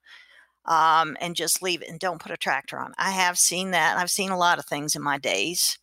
[0.67, 2.91] um, and just leave it and don't put a tractor on.
[2.97, 5.77] I have seen that i've seen a lot of things in my days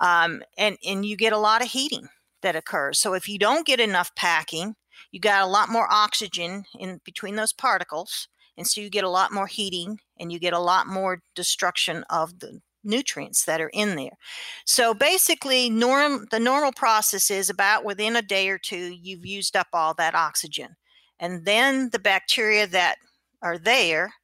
[0.00, 2.08] um, and and you get a lot of heating
[2.40, 3.00] that occurs.
[3.00, 4.74] So if you don't get enough packing
[5.12, 9.10] you got a lot more oxygen in between those particles and so you get a
[9.10, 13.70] lot more heating and you get a lot more destruction of the nutrients that are
[13.72, 14.18] in there.
[14.64, 19.54] So basically, norm the normal process is about within a day or two, you've used
[19.56, 20.76] up all that oxygen.
[21.20, 22.96] And then the bacteria that
[23.42, 24.14] are there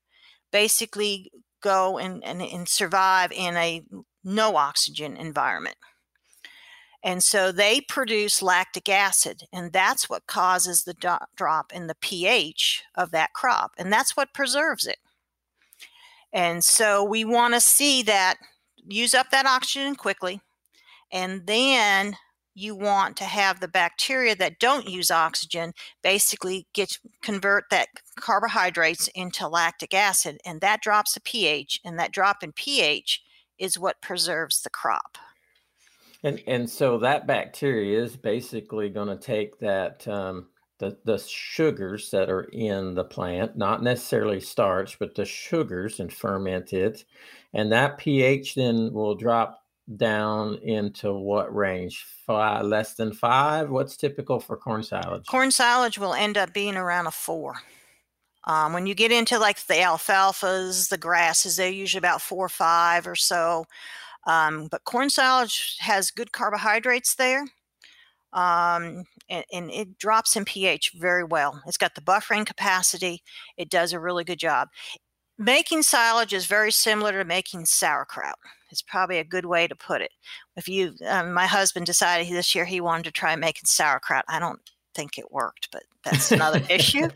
[0.53, 1.31] basically
[1.63, 3.83] go and, and, and survive in a
[4.23, 5.77] no oxygen environment.
[7.03, 11.97] And so they produce lactic acid, and that's what causes the do- drop in the
[11.97, 14.97] pH of that crop, and that's what preserves it.
[16.33, 18.37] And so we want to see that
[18.87, 20.41] use up that oxygen quickly,
[21.13, 22.17] and then
[22.55, 29.09] you want to have the bacteria that don't use oxygen basically get convert that carbohydrates
[29.09, 33.23] into lactic acid and that drops the pH and that drop in pH
[33.59, 35.19] is what preserves the crop.
[36.23, 40.47] And and so that bacteria is basically going to take that um,
[40.79, 46.13] the the sugars that are in the plant, not necessarily starch, but the sugars, and
[46.13, 47.05] ferment it,
[47.53, 49.65] and that pH then will drop
[49.97, 52.05] down into what range?
[52.27, 53.71] Five, less than five.
[53.71, 55.27] What's typical for corn silage?
[55.27, 57.57] Corn silage will end up being around a four.
[58.47, 62.51] Um, when you get into like the alfalfas, the grasses, they're usually about four or
[62.51, 63.67] five or so.
[64.27, 67.45] Um, but corn silage has good carbohydrates there.
[68.35, 71.63] Um, and, and, it drops in pH very well.
[71.69, 73.23] It's got the buffering capacity.
[73.57, 74.69] It does a really good job.
[75.39, 78.35] Making silage is very similar to making sauerkraut.
[78.73, 80.11] It's probably a good way to put it.
[80.57, 84.25] If you, um, my husband decided this year he wanted to try making sauerkraut.
[84.29, 84.61] I don't
[84.95, 87.09] think it worked, but that's another issue.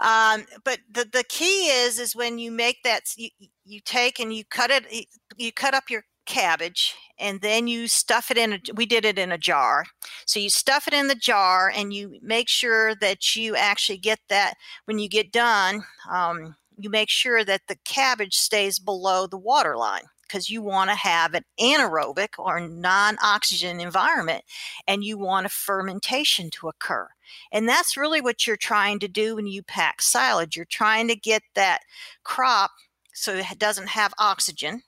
[0.00, 3.28] Um, but the, the key is is when you make that you,
[3.64, 8.30] you take and you cut it you cut up your cabbage and then you stuff
[8.30, 9.84] it in a, we did it in a jar.
[10.26, 14.20] So you stuff it in the jar and you make sure that you actually get
[14.28, 14.54] that
[14.86, 19.76] when you get done um, you make sure that the cabbage stays below the water
[19.76, 24.42] line because you want to have an anaerobic or non-oxygen environment
[24.86, 27.08] and you want a fermentation to occur.
[27.50, 31.16] And that's really what you're trying to do when you pack silage you're trying to
[31.16, 31.80] get that
[32.24, 32.70] crop
[33.12, 34.82] so it doesn't have oxygen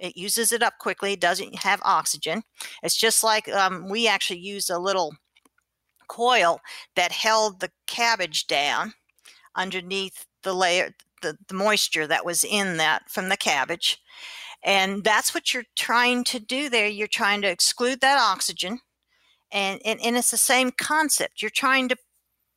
[0.00, 1.12] it uses it up quickly.
[1.12, 2.42] It doesn't have oxygen.
[2.82, 5.14] It's just like um, we actually used a little
[6.08, 6.60] coil
[6.96, 8.94] that held the cabbage down
[9.54, 13.98] underneath the layer, the, the moisture that was in that from the cabbage.
[14.62, 16.88] And that's what you're trying to do there.
[16.88, 18.80] You're trying to exclude that oxygen.
[19.52, 21.42] And, and, and it's the same concept.
[21.42, 21.96] You're trying to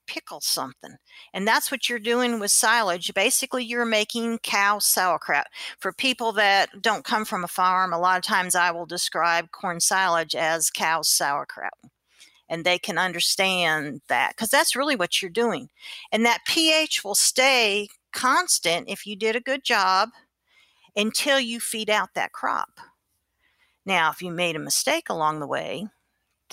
[0.08, 0.98] pickle something.
[1.34, 3.14] And that's what you're doing with silage.
[3.14, 5.48] Basically, you're making cow sauerkraut.
[5.80, 9.52] For people that don't come from a farm, a lot of times I will describe
[9.52, 11.74] corn silage as cow sauerkraut.
[12.50, 15.70] And they can understand that because that's really what you're doing.
[16.12, 20.10] And that pH will stay constant if you did a good job
[20.96, 22.80] until you feed out that crop.
[23.86, 25.88] Now, if you made a mistake along the way,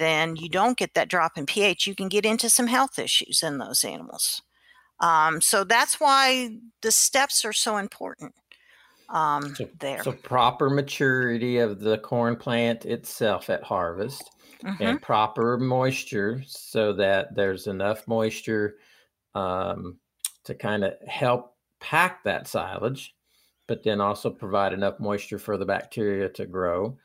[0.01, 1.87] then you don't get that drop in pH.
[1.87, 4.43] You can get into some health issues in those animals.
[4.99, 8.35] Um, so that's why the steps are so important
[9.09, 10.03] um, so, there.
[10.03, 14.31] So proper maturity of the corn plant itself at harvest
[14.65, 14.83] mm-hmm.
[14.83, 18.77] and proper moisture so that there's enough moisture
[19.35, 19.99] um,
[20.45, 23.15] to kind of help pack that silage,
[23.67, 26.99] but then also provide enough moisture for the bacteria to grow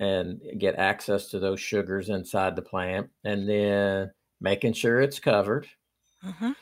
[0.00, 5.68] and get access to those sugars inside the plant and then making sure it's covered.
[6.24, 6.52] Mm-hmm.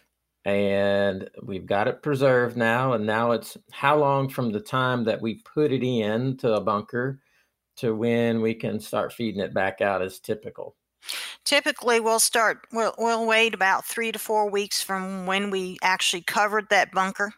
[0.46, 5.20] and we've got it preserved now and now it's how long from the time that
[5.20, 7.20] we put it in to a bunker
[7.76, 10.76] to when we can start feeding it back out is typical.
[11.44, 16.22] Typically we'll start we'll, we'll wait about three to four weeks from when we actually
[16.22, 17.34] covered that bunker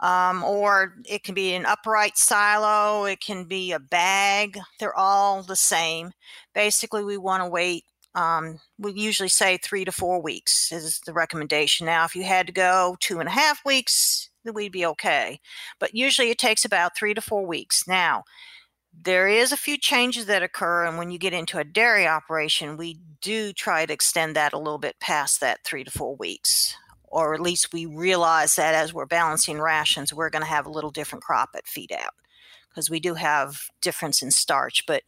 [0.00, 4.58] um, or it can be an upright silo, it can be a bag.
[4.78, 6.12] They're all the same.
[6.54, 7.84] Basically, we want to wait.
[8.14, 11.86] Um, we usually say three to four weeks is the recommendation.
[11.86, 15.38] Now, if you had to go two and a half weeks, then we'd be okay.
[15.78, 17.86] But usually it takes about three to four weeks.
[17.86, 18.24] Now,
[18.92, 22.76] there is a few changes that occur, and when you get into a dairy operation,
[22.76, 26.74] we do try to extend that a little bit past that three to four weeks
[27.10, 30.70] or at least we realize that as we're balancing rations, we're going to have a
[30.70, 32.14] little different crop at feed out
[32.68, 34.86] because we do have difference in starch.
[34.86, 35.02] But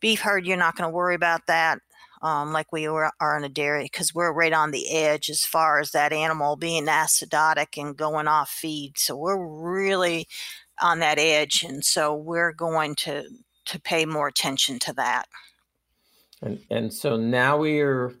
[0.00, 1.78] beef herd, you're not going to worry about that
[2.22, 5.80] um, like we are in a dairy because we're right on the edge as far
[5.80, 8.96] as that animal being acidotic and going off feed.
[8.96, 10.28] So we're really
[10.80, 13.24] on that edge, and so we're going to
[13.64, 15.26] to pay more attention to that.
[16.40, 18.14] And and so now we are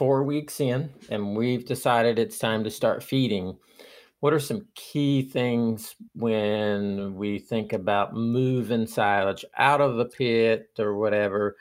[0.00, 3.54] four weeks in and we've decided it's time to start feeding.
[4.20, 10.70] What are some key things when we think about moving silage out of the pit
[10.78, 11.58] or whatever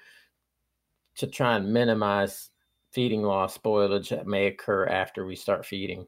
[1.18, 2.50] to try and minimize
[2.94, 6.08] feeding loss spoilage that may occur after we start feeding?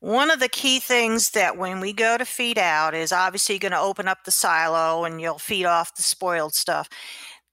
[0.00, 3.72] One of the key things that when we go to feed out is obviously going
[3.72, 6.88] to open up the silo and you'll feed off the spoiled stuff.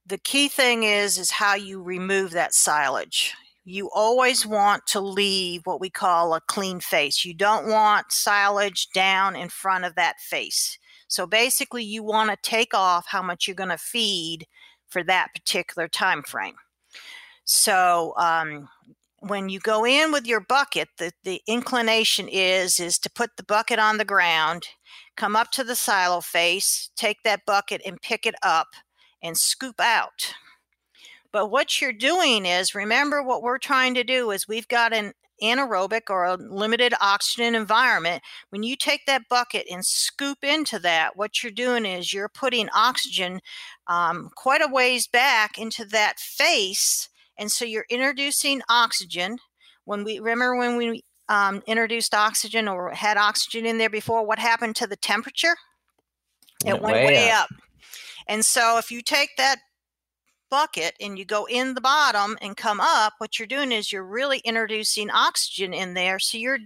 [0.05, 3.33] The key thing is is how you remove that silage.
[3.63, 7.23] You always want to leave what we call a clean face.
[7.23, 10.79] You don't want silage down in front of that face.
[11.07, 14.47] So basically you want to take off how much you're going to feed
[14.87, 16.55] for that particular time frame.
[17.43, 18.69] So um,
[19.19, 23.43] when you go in with your bucket, the, the inclination is is to put the
[23.43, 24.67] bucket on the ground,
[25.15, 28.69] come up to the silo face, take that bucket and pick it up
[29.21, 30.33] and scoop out.
[31.31, 35.13] But what you're doing is remember what we're trying to do is we've got an
[35.41, 38.21] anaerobic or a limited oxygen environment.
[38.49, 42.69] When you take that bucket and scoop into that, what you're doing is you're putting
[42.75, 43.39] oxygen
[43.87, 47.09] um, quite a ways back into that face
[47.41, 49.39] and so you're introducing oxygen.
[49.85, 54.37] When we remember when we um, introduced oxygen or had oxygen in there before, what
[54.37, 55.55] happened to the temperature?
[56.63, 57.45] It went, way, way up.
[57.45, 57.49] up.
[58.27, 59.57] And so if you take that
[60.51, 64.05] bucket and you go in the bottom and come up what you're doing is you're
[64.05, 66.59] really introducing oxygen in there so you're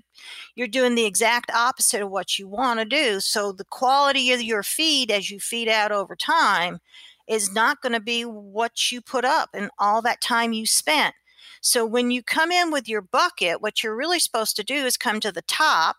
[0.55, 4.41] you're doing the exact opposite of what you want to do so the quality of
[4.41, 6.79] your feed as you feed out over time
[7.27, 11.15] is not going to be what you put up and all that time you spent.
[11.61, 14.97] So when you come in with your bucket, what you're really supposed to do is
[14.97, 15.97] come to the top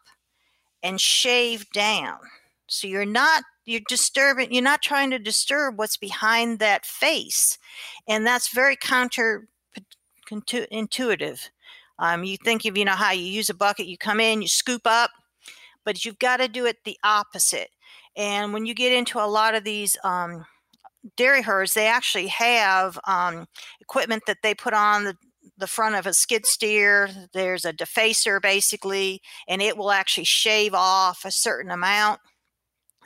[0.83, 2.19] and shave down.
[2.69, 7.59] So you're not you're disturbing you're not trying to disturb what's behind that face.
[8.09, 9.49] And that's very counter
[10.71, 11.51] intuitive.
[11.99, 14.49] Um, you think of you know how you use a bucket, you come in, you
[14.49, 15.11] scoop up,
[15.85, 17.71] but you've got to do it the opposite.
[18.17, 20.45] And when you get into a lot of these um,
[21.17, 23.47] dairy herds, they actually have um,
[23.81, 25.17] equipment that they put on the,
[25.59, 27.09] the front of a skid steer.
[27.33, 32.21] There's a defacer basically, and it will actually shave off a certain amount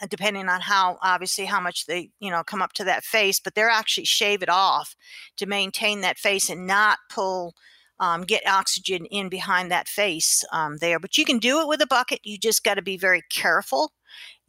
[0.08, 3.54] depending on how obviously how much they you know come up to that face but
[3.54, 4.96] they're actually shave it off
[5.36, 7.54] to maintain that face and not pull
[7.98, 11.82] um, get oxygen in behind that face um, there but you can do it with
[11.82, 13.92] a bucket you just got to be very careful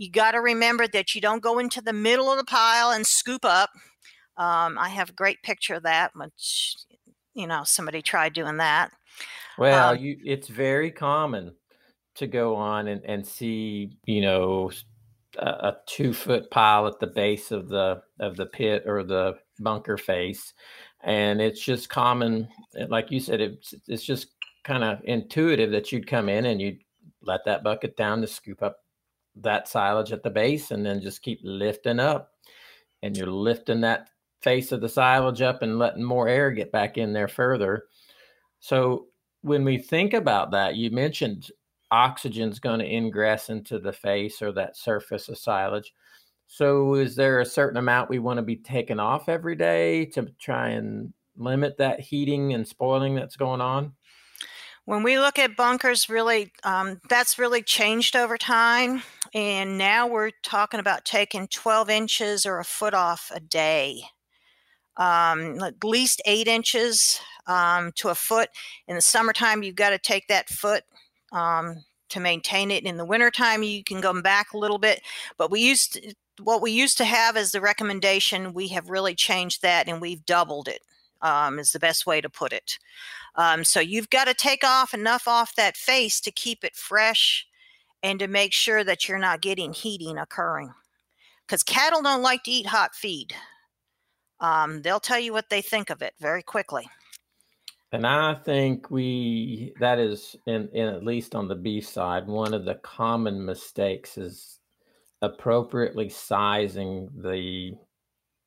[0.02, 3.06] you got to remember that you don't go into the middle of the pile and
[3.06, 3.70] scoop up.
[4.38, 6.76] Um, I have a great picture of that, which,
[7.36, 8.90] you know, somebody tried doing that.
[9.58, 11.54] Well, um, you, it's very common
[12.16, 14.72] to go on and, and see, you know,
[15.38, 19.98] a, two foot pile at the base of the of the pit or the bunker
[19.98, 20.54] face,
[21.04, 22.48] and it's just common,
[22.90, 24.28] like you said, it's it's just
[24.64, 26.80] kind of intuitive that you'd come in and you'd
[27.24, 28.78] let that bucket down to scoop up
[29.36, 32.32] that silage at the base and then just keep lifting up.
[33.04, 34.10] And you're lifting that
[34.42, 37.86] face of the silage up and letting more air get back in there further.
[38.60, 39.08] So
[39.42, 41.50] when we think about that you mentioned
[41.92, 45.94] oxygen's going to ingress into the face or that surface of silage
[46.48, 50.28] so is there a certain amount we want to be taking off every day to
[50.40, 53.94] try and limit that heating and spoiling that's going on
[54.86, 59.04] when we look at bunkers, really, um, that's really changed over time.
[59.34, 64.02] And now we're talking about taking 12 inches or a foot off a day.
[64.98, 68.50] Um, at least eight inches um, to a foot.
[68.88, 70.84] In the summertime, you've got to take that foot
[71.32, 72.84] um, to maintain it.
[72.84, 75.02] In the wintertime, you can go back a little bit.
[75.38, 79.16] But we used to, what we used to have as the recommendation, we have really
[79.16, 80.82] changed that and we've doubled it.
[81.22, 82.80] Um, is the best way to put it.
[83.36, 87.46] Um, so you've got to take off enough off that face to keep it fresh
[88.02, 90.74] and to make sure that you're not getting heating occurring.
[91.46, 93.36] Because cattle don't like to eat hot feed.
[94.40, 96.90] Um, they'll tell you what they think of it very quickly.
[97.94, 102.54] And I think we that is in, in at least on the beef side, one
[102.54, 104.60] of the common mistakes is
[105.22, 107.74] appropriately sizing the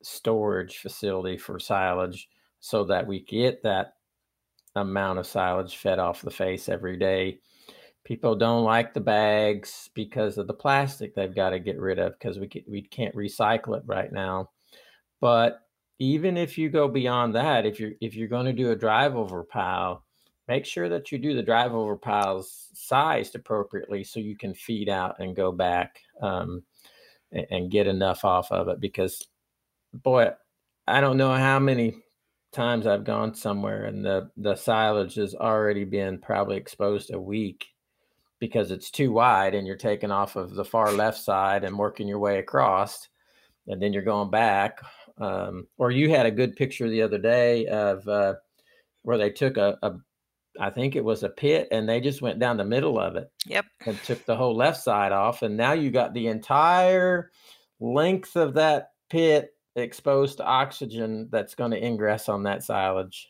[0.01, 2.27] storage facility for silage
[2.59, 3.93] so that we get that
[4.75, 7.39] amount of silage fed off the face every day.
[8.03, 12.13] People don't like the bags because of the plastic they've got to get rid of
[12.13, 14.49] because we we can't recycle it right now.
[15.21, 15.64] But
[15.99, 19.15] even if you go beyond that, if you're if you're going to do a drive
[19.15, 20.03] over pile,
[20.47, 24.89] make sure that you do the drive over piles sized appropriately so you can feed
[24.89, 26.63] out and go back um,
[27.31, 28.79] and, and get enough off of it.
[28.79, 29.27] Because
[29.93, 30.31] boy,
[30.87, 31.95] I don't know how many
[32.51, 37.67] times I've gone somewhere and the the silage has already been probably exposed a week
[38.39, 42.07] because it's too wide and you're taking off of the far left side and working
[42.07, 43.09] your way across
[43.67, 44.79] and then you're going back
[45.17, 48.35] um, or you had a good picture the other day of uh,
[49.03, 49.93] where they took a, a,
[50.59, 53.31] I think it was a pit, and they just went down the middle of it.
[53.45, 53.65] Yep.
[53.85, 57.31] And took the whole left side off, and now you got the entire
[57.79, 63.29] length of that pit exposed to oxygen that's going to ingress on that silage.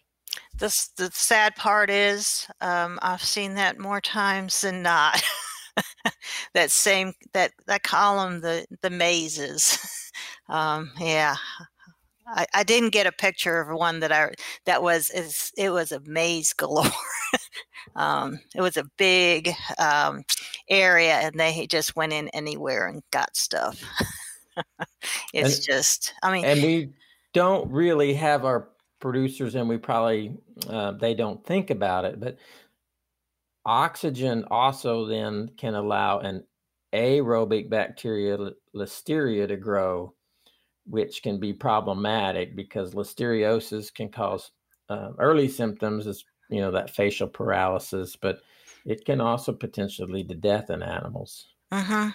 [0.57, 0.67] The,
[0.97, 5.21] the sad part is um, I've seen that more times than not.
[6.53, 9.77] that same that that column, the the mazes.
[10.49, 11.35] um, yeah,
[12.27, 14.31] I, I didn't get a picture of one that I
[14.65, 16.85] that was is it was a maze galore.
[17.95, 20.23] um, it was a big um,
[20.69, 23.83] area, and they just went in anywhere and got stuff.
[25.33, 26.93] it's and, just, I mean, and we
[27.33, 28.69] don't really have our
[28.99, 30.35] producers, and we probably
[30.67, 32.37] uh, they don't think about it, but
[33.65, 36.43] oxygen also then can allow an
[36.93, 38.37] aerobic bacteria
[38.75, 40.14] listeria to grow
[40.85, 44.51] which can be problematic because listeriosis can cause
[44.89, 48.39] uh, early symptoms as you know that facial paralysis but
[48.85, 52.09] it can also potentially lead to death in animals mm-hmm.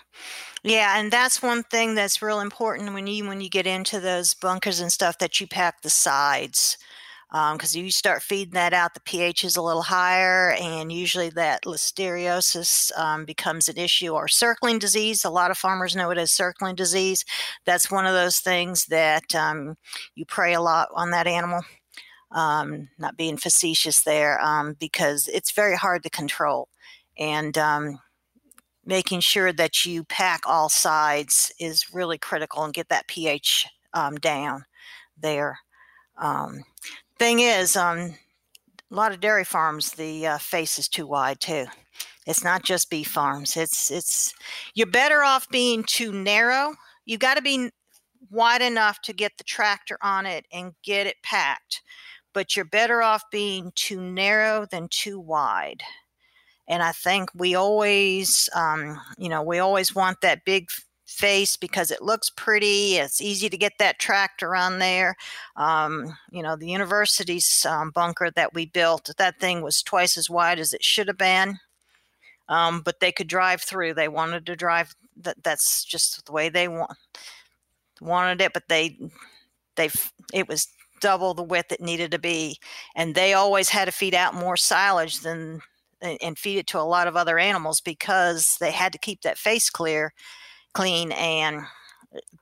[0.63, 4.35] yeah and that's one thing that's real important when you when you get into those
[4.35, 6.79] bunkers and stuff that you pack the sides
[7.31, 11.31] because um, you start feeding that out, the pH is a little higher, and usually
[11.31, 15.25] that listeriosis um, becomes an issue or circling disease.
[15.25, 17.25] A lot of farmers know it as circling disease.
[17.65, 19.77] That's one of those things that um,
[20.17, 21.63] you pray a lot on that animal.
[22.33, 26.69] Um, not being facetious there, um, because it's very hard to control,
[27.19, 27.99] and um,
[28.85, 33.67] making sure that you pack all sides is really critical and get that pH
[34.21, 34.65] down
[35.21, 35.59] there.
[36.19, 36.63] Um,
[37.21, 38.15] thing is, um,
[38.91, 41.67] a lot of dairy farms, the uh, face is too wide too.
[42.27, 43.59] It's not just beef farms.
[43.59, 44.33] It's it's
[44.75, 46.75] you're better off being too narrow.
[47.05, 47.71] You got to be
[48.31, 51.83] wide enough to get the tractor on it and get it packed,
[52.33, 55.83] but you're better off being too narrow than too wide.
[56.69, 60.69] And I think we always, um, you know, we always want that big
[61.11, 62.97] face because it looks pretty.
[62.97, 65.17] It's easy to get that tractor on there.
[65.57, 70.31] Um, you know, the university's um, bunker that we built, that thing was twice as
[70.31, 71.59] wide as it should have been.
[72.49, 73.95] Um, but they could drive through.
[73.95, 74.95] They wanted to drive.
[75.17, 76.93] That that's just the way they want
[78.01, 78.53] wanted it.
[78.53, 78.99] But they
[79.77, 79.91] they
[80.33, 80.69] it was
[81.01, 82.59] double the width it needed to be,
[82.97, 85.61] and they always had to feed out more silage than
[86.03, 89.39] and feed it to a lot of other animals because they had to keep that
[89.39, 90.13] face clear
[90.73, 91.63] clean and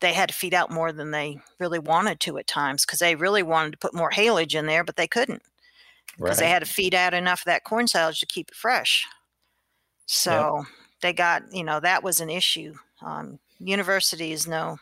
[0.01, 3.15] they had to feed out more than they really wanted to at times because they
[3.15, 5.43] really wanted to put more haylage in there, but they couldn't
[6.17, 6.47] because right.
[6.47, 9.07] they had to feed out enough of that corn silage to keep it fresh.
[10.07, 10.67] So yep.
[11.03, 12.75] they got, you know, that was an issue.
[13.03, 14.79] Um, universities know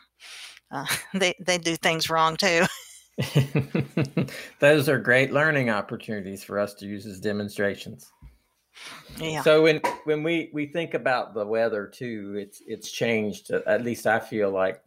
[0.71, 2.65] uh, they they do things wrong too.
[4.59, 8.11] Those are great learning opportunities for us to use as demonstrations.
[9.17, 9.41] Yeah.
[9.41, 13.51] So when when we we think about the weather too, it's it's changed.
[13.51, 14.81] At least I feel like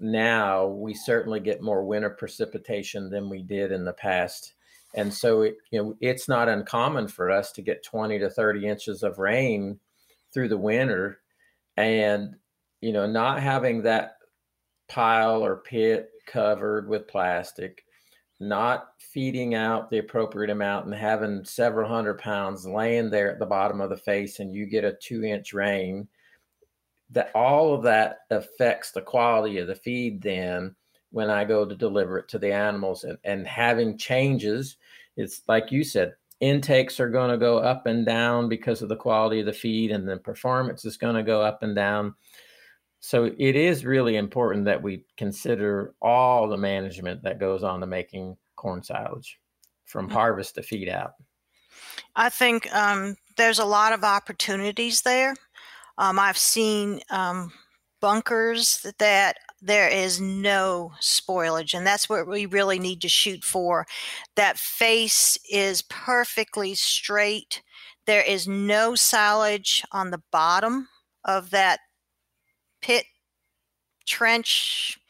[0.00, 4.54] now we certainly get more winter precipitation than we did in the past.
[4.94, 8.66] And so it you know it's not uncommon for us to get 20 to 30
[8.66, 9.78] inches of rain
[10.32, 11.20] through the winter
[11.76, 12.34] and
[12.80, 14.16] you know not having that
[14.88, 17.83] pile or pit covered with plastic
[18.40, 23.46] not feeding out the appropriate amount and having several hundred pounds laying there at the
[23.46, 26.08] bottom of the face and you get a two inch rain
[27.10, 30.74] that all of that affects the quality of the feed then
[31.10, 33.04] when i go to deliver it to the animals.
[33.04, 34.76] And, and having changes
[35.16, 38.96] it's like you said intakes are going to go up and down because of the
[38.96, 42.14] quality of the feed and the performance is going to go up and down
[43.04, 47.86] so it is really important that we consider all the management that goes on to
[47.86, 49.38] making corn silage
[49.84, 50.14] from mm-hmm.
[50.14, 51.12] harvest to feed out.
[52.16, 55.36] I think um, there's a lot of opportunities there.
[55.98, 57.52] Um, I've seen um,
[58.00, 63.86] bunkers that there is no spoilage, and that's what we really need to shoot for.
[64.34, 67.60] That face is perfectly straight.
[68.06, 70.88] There is no silage on the bottom
[71.22, 71.80] of that
[72.84, 73.06] pit
[74.04, 75.00] trench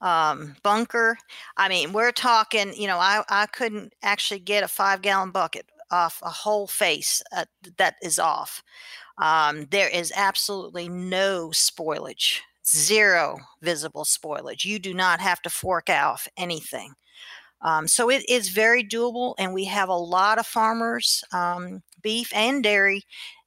[0.00, 1.18] um, bunker.
[1.56, 5.66] I mean, we're talking, you know, I, I couldn't actually get a five gallon bucket
[5.90, 7.46] off a whole face uh,
[7.78, 8.62] that is off.
[9.18, 14.64] Um, there is absolutely no spoilage, zero visible spoilage.
[14.64, 16.92] You do not have to fork out anything.
[17.62, 22.30] Um, so it is very doable, and we have a lot of farmers, um, beef
[22.32, 23.02] and dairy,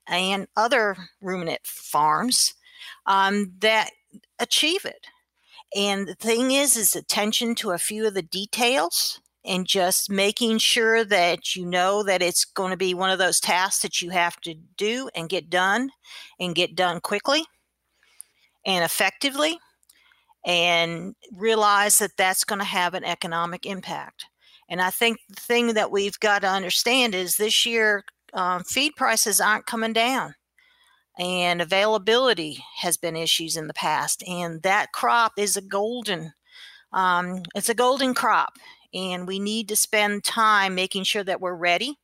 [0.08, 2.56] and other ruminant farms
[3.10, 3.90] um, that
[4.40, 5.08] achieve it.
[5.76, 10.60] And the thing is, is attention to a few of the details and just making
[10.60, 14.12] sure that you know that it's going to be one of those tasks that you
[14.12, 15.90] have to do and get done
[16.40, 17.44] and get done quickly
[18.66, 19.58] and effectively
[20.46, 24.26] and realize that that's going to have an economic impact.
[24.70, 28.04] And I think the thing that we've got to understand is this year
[28.34, 30.36] um, feed prices aren't coming down
[31.20, 36.34] and availability has been issues in the past and that crop is a golden
[36.94, 38.54] um, it's a golden crop
[38.94, 41.96] and we need to spend time making sure that we're ready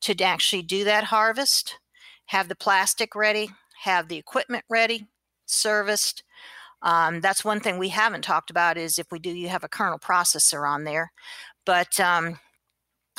[0.00, 1.78] to actually do that harvest
[2.26, 3.50] have the plastic ready
[3.84, 5.06] have the equipment ready
[5.46, 6.22] serviced.
[6.82, 9.68] Um, that's one thing we haven't talked about is if we do you have a
[9.68, 11.10] kernel processor on there
[11.66, 12.38] but um,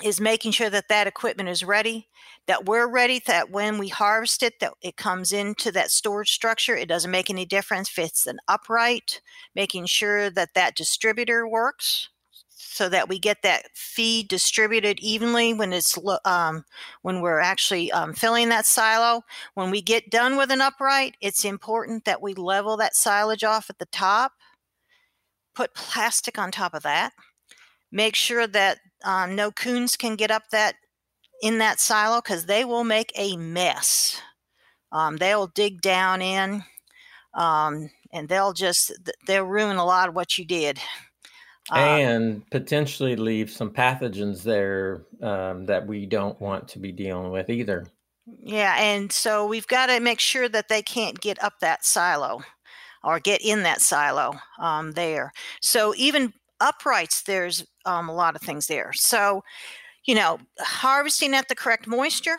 [0.04, 2.08] is making sure that that equipment is ready
[2.50, 6.76] that we're ready that when we harvest it that it comes into that storage structure.
[6.76, 9.22] It doesn't make any difference if it's an upright
[9.56, 12.10] making sure that that distributor works
[12.50, 15.96] so that we get that feed distributed evenly when it's
[16.26, 16.66] um,
[17.04, 19.22] when we're actually um, filling that silo.
[19.54, 23.70] When we get done with an upright it's important that we level that silage off
[23.70, 24.32] at the top
[25.54, 27.14] put plastic on top of that
[27.92, 30.76] make sure that um, no coons can get up that
[31.42, 34.22] in that silo because they will make a mess.
[34.92, 36.64] Um, they'll dig down in,
[37.34, 38.92] um, and they'll just
[39.26, 40.80] they'll ruin a lot of what you did.
[41.72, 47.32] Um, and potentially leave some pathogens there um, that we don't want to be dealing
[47.32, 47.86] with either.
[48.42, 52.42] Yeah, and so we've got to make sure that they can't get up that silo
[53.04, 55.32] or get in that silo um, there.
[55.62, 58.92] So even uprights, there's um, a lot of things there.
[58.94, 59.44] So,
[60.06, 62.38] you know, harvesting at the correct moisture,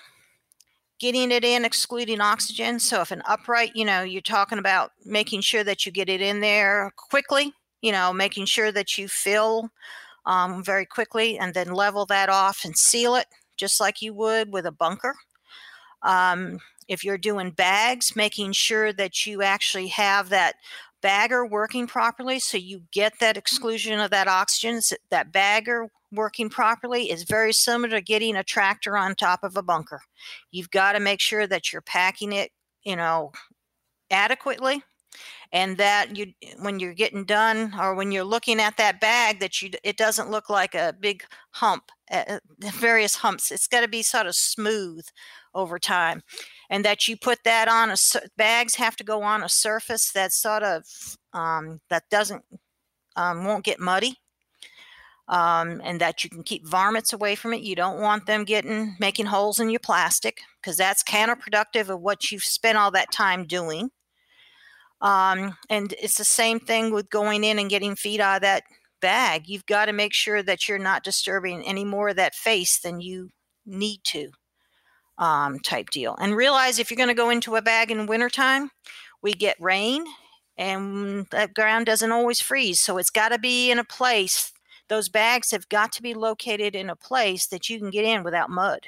[0.98, 2.78] getting it in, excluding oxygen.
[2.80, 6.20] So, if an upright, you know, you're talking about making sure that you get it
[6.20, 7.52] in there quickly,
[7.82, 9.70] you know, making sure that you fill
[10.26, 13.26] um, very quickly and then level that off and seal it
[13.60, 15.14] just like you would with a bunker.
[16.02, 16.58] Um,
[16.88, 20.56] if you're doing bags, making sure that you actually have that
[21.02, 23.38] bagger working properly so you get that mm-hmm.
[23.38, 24.80] exclusion of that oxygen
[25.10, 29.62] that bagger working properly is very similar to getting a tractor on top of a
[29.62, 30.02] bunker.
[30.50, 32.50] You've got to make sure that you're packing it
[32.84, 33.32] you know
[34.10, 34.82] adequately
[35.52, 39.60] and that you when you're getting done or when you're looking at that bag that
[39.60, 42.38] you it doesn't look like a big hump uh,
[42.74, 43.50] various humps.
[43.50, 45.04] It's got to be sort of smooth
[45.54, 46.22] over time
[46.68, 47.96] and that you put that on a
[48.36, 50.84] bags have to go on a surface that sort of
[51.32, 52.44] um, that doesn't
[53.16, 54.16] um, won't get muddy
[55.28, 57.62] um, and that you can keep varmints away from it.
[57.62, 62.30] You don't want them getting making holes in your plastic because that's counterproductive of what
[62.30, 63.90] you've spent all that time doing
[65.00, 68.64] um, and it's the same thing with going in and getting feed out of that
[69.00, 72.78] bag you've got to make sure that you're not disturbing any more of that face
[72.78, 73.30] than you
[73.64, 74.30] need to
[75.18, 76.16] um, type deal.
[76.18, 78.70] And realize if you're going to go into a bag in wintertime,
[79.22, 80.04] we get rain
[80.56, 82.80] and that ground doesn't always freeze.
[82.80, 84.52] So it's got to be in a place,
[84.88, 88.24] those bags have got to be located in a place that you can get in
[88.24, 88.80] without mud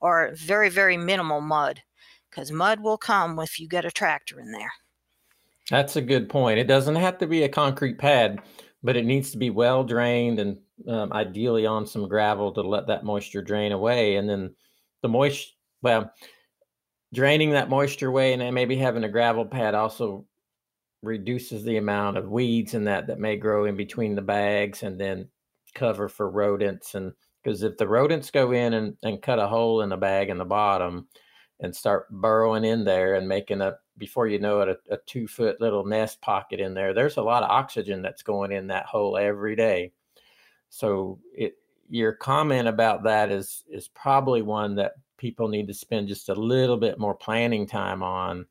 [0.00, 1.82] or very, very minimal mud
[2.30, 4.72] because mud will come if you get a tractor in there.
[5.70, 6.58] That's a good point.
[6.58, 8.40] It doesn't have to be a concrete pad,
[8.82, 10.58] but it needs to be well drained and
[10.88, 14.16] um, ideally on some gravel to let that moisture drain away.
[14.16, 14.54] And then
[15.02, 15.52] the moisture
[15.82, 16.12] well,
[17.14, 20.26] draining that moisture away and then maybe having a gravel pad also
[21.02, 25.00] reduces the amount of weeds and that that may grow in between the bags and
[25.00, 25.28] then
[25.74, 27.12] cover for rodents and
[27.42, 30.38] because if the rodents go in and, and cut a hole in the bag in
[30.38, 31.06] the bottom
[31.60, 35.26] and start burrowing in there and making a before you know it a, a two
[35.26, 38.86] foot little nest pocket in there there's a lot of oxygen that's going in that
[38.86, 39.92] hole every day
[40.68, 41.54] so it
[41.90, 46.34] your comment about that is is probably one that people need to spend just a
[46.34, 48.46] little bit more planning time on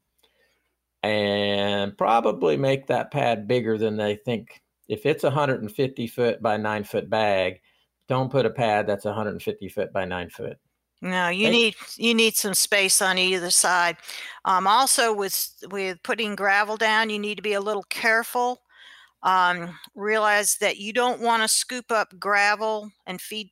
[1.03, 4.61] and probably make that pad bigger than they think.
[4.87, 7.61] If it's a 150 foot by nine foot bag,
[8.07, 10.57] don't put a pad that's 150 foot by nine foot.
[11.01, 13.97] No, you need you need some space on either side.
[14.45, 18.61] Um, also, with with putting gravel down, you need to be a little careful.
[19.23, 23.51] Um, realize that you don't want to scoop up gravel and feed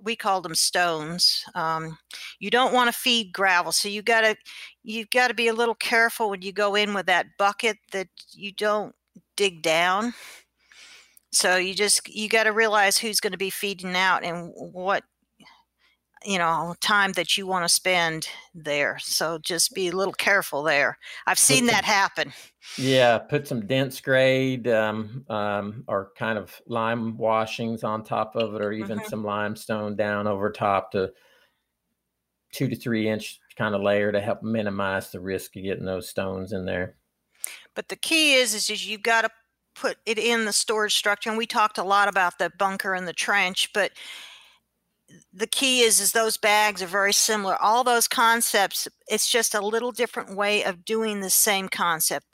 [0.00, 1.44] we call them stones.
[1.54, 1.98] Um,
[2.38, 4.36] you don't want to feed gravel, so you got to
[4.84, 8.08] you've got to be a little careful when you go in with that bucket that
[8.32, 8.94] you don't
[9.36, 10.14] dig down.
[11.32, 15.04] So you just you got to realize who's going to be feeding out and what
[16.26, 20.62] you know time that you want to spend there so just be a little careful
[20.62, 20.98] there.
[21.26, 22.32] I've seen that happen.
[22.76, 28.54] Yeah put some dense grade um, um, or kind of lime washings on top of
[28.54, 29.08] it or even mm-hmm.
[29.08, 31.12] some limestone down over top to
[32.52, 36.08] two to three inch kind of layer to help minimize the risk of getting those
[36.08, 36.96] stones in there.
[37.74, 39.30] But the key is is, is you've got to
[39.76, 43.06] put it in the storage structure and we talked a lot about the bunker and
[43.06, 43.92] the trench but
[45.32, 47.56] the key is is those bags are very similar.
[47.60, 52.26] All those concepts it's just a little different way of doing the same concept.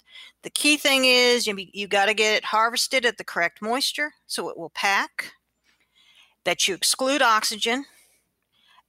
[0.43, 4.13] The key thing is you, you got to get it harvested at the correct moisture
[4.27, 5.33] so it will pack
[6.45, 7.85] that you exclude oxygen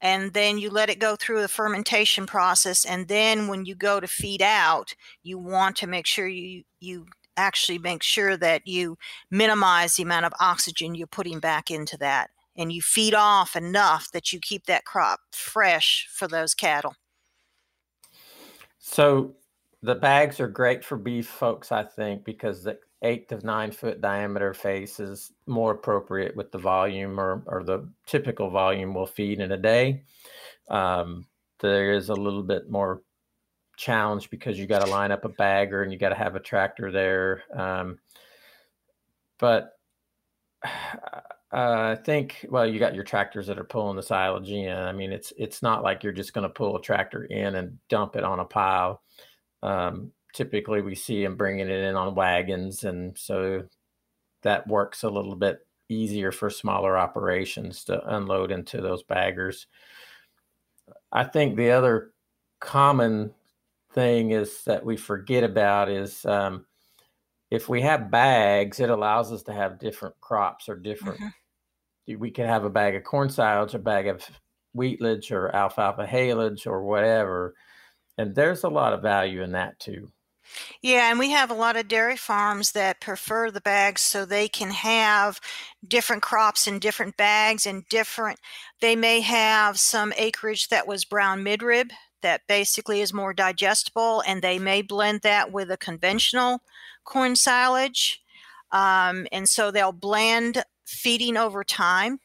[0.01, 3.99] and then you let it go through the fermentation process and then when you go
[3.99, 7.05] to feed out you want to make sure you you
[7.38, 8.97] actually make sure that you
[9.31, 14.11] minimize the amount of oxygen you're putting back into that and you feed off enough
[14.11, 16.95] that you keep that crop fresh for those cattle.
[18.79, 19.35] So
[19.81, 24.01] the bags are great for beef folks, I think, because the eight to nine foot
[24.01, 29.39] diameter face is more appropriate with the volume or, or the typical volume we'll feed
[29.39, 30.03] in a day.
[30.69, 31.27] Um,
[31.59, 33.01] there is a little bit more
[33.77, 36.39] challenge because you got to line up a bagger and you got to have a
[36.39, 37.43] tractor there.
[37.53, 37.99] Um,
[39.39, 39.71] but
[41.53, 44.75] uh, I think well, you got your tractors that are pulling the silage in.
[44.75, 47.77] I mean, it's it's not like you're just going to pull a tractor in and
[47.89, 49.03] dump it on a pile.
[49.61, 53.65] Um, typically, we see them bringing it in on wagons, and so
[54.41, 59.67] that works a little bit easier for smaller operations to unload into those baggers.
[61.11, 62.13] I think the other
[62.61, 63.31] common
[63.93, 66.65] thing is that we forget about is um,
[67.51, 71.27] if we have bags, it allows us to have different crops or different mm-hmm
[72.07, 74.23] we could have a bag of corn silage, a bag of
[74.75, 77.55] wheatlage or alfalfa haylage or whatever.
[78.17, 80.11] And there's a lot of value in that too.
[80.81, 84.47] Yeah, and we have a lot of dairy farms that prefer the bags so they
[84.47, 85.39] can have
[85.87, 88.39] different crops in different bags and different.
[88.81, 91.91] They may have some acreage that was brown midrib
[92.21, 96.61] that basically is more digestible, and they may blend that with a conventional
[97.03, 98.21] corn silage.
[98.71, 102.19] Um, and so they'll blend feeding over time.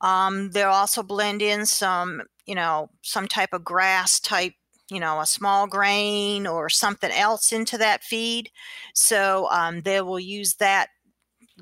[0.00, 4.52] Um, they'll also blend in some, you know, some type of grass type,
[4.90, 8.50] you know, a small grain or something else into that feed.
[8.94, 10.88] So um, they will use that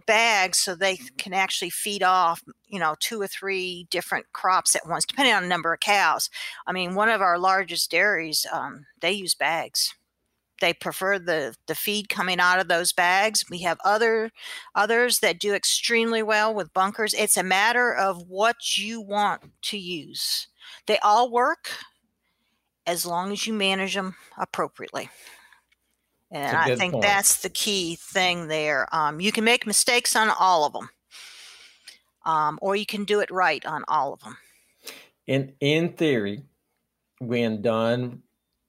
[0.06, 4.88] bag so they can actually feed off, you know, two or three different crops at
[4.88, 6.30] once, depending on the number of cows.
[6.66, 9.94] I mean, one of our largest dairies, um, they use bags
[10.62, 13.44] they prefer the the feed coming out of those bags.
[13.50, 14.30] We have other
[14.74, 17.12] others that do extremely well with bunkers.
[17.12, 20.48] It's a matter of what you want to use.
[20.86, 21.70] They all work
[22.86, 25.10] as long as you manage them appropriately.
[26.30, 27.04] And i think point.
[27.04, 28.88] that's the key thing there.
[28.90, 30.88] Um, you can make mistakes on all of them
[32.24, 34.36] um, or you can do it right on all of them
[35.26, 36.42] in in theory
[37.18, 38.22] when done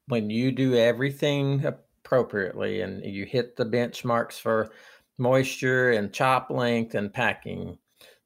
[0.07, 4.71] when you do everything appropriately and you hit the benchmarks for
[5.17, 7.77] moisture and chop length and packing,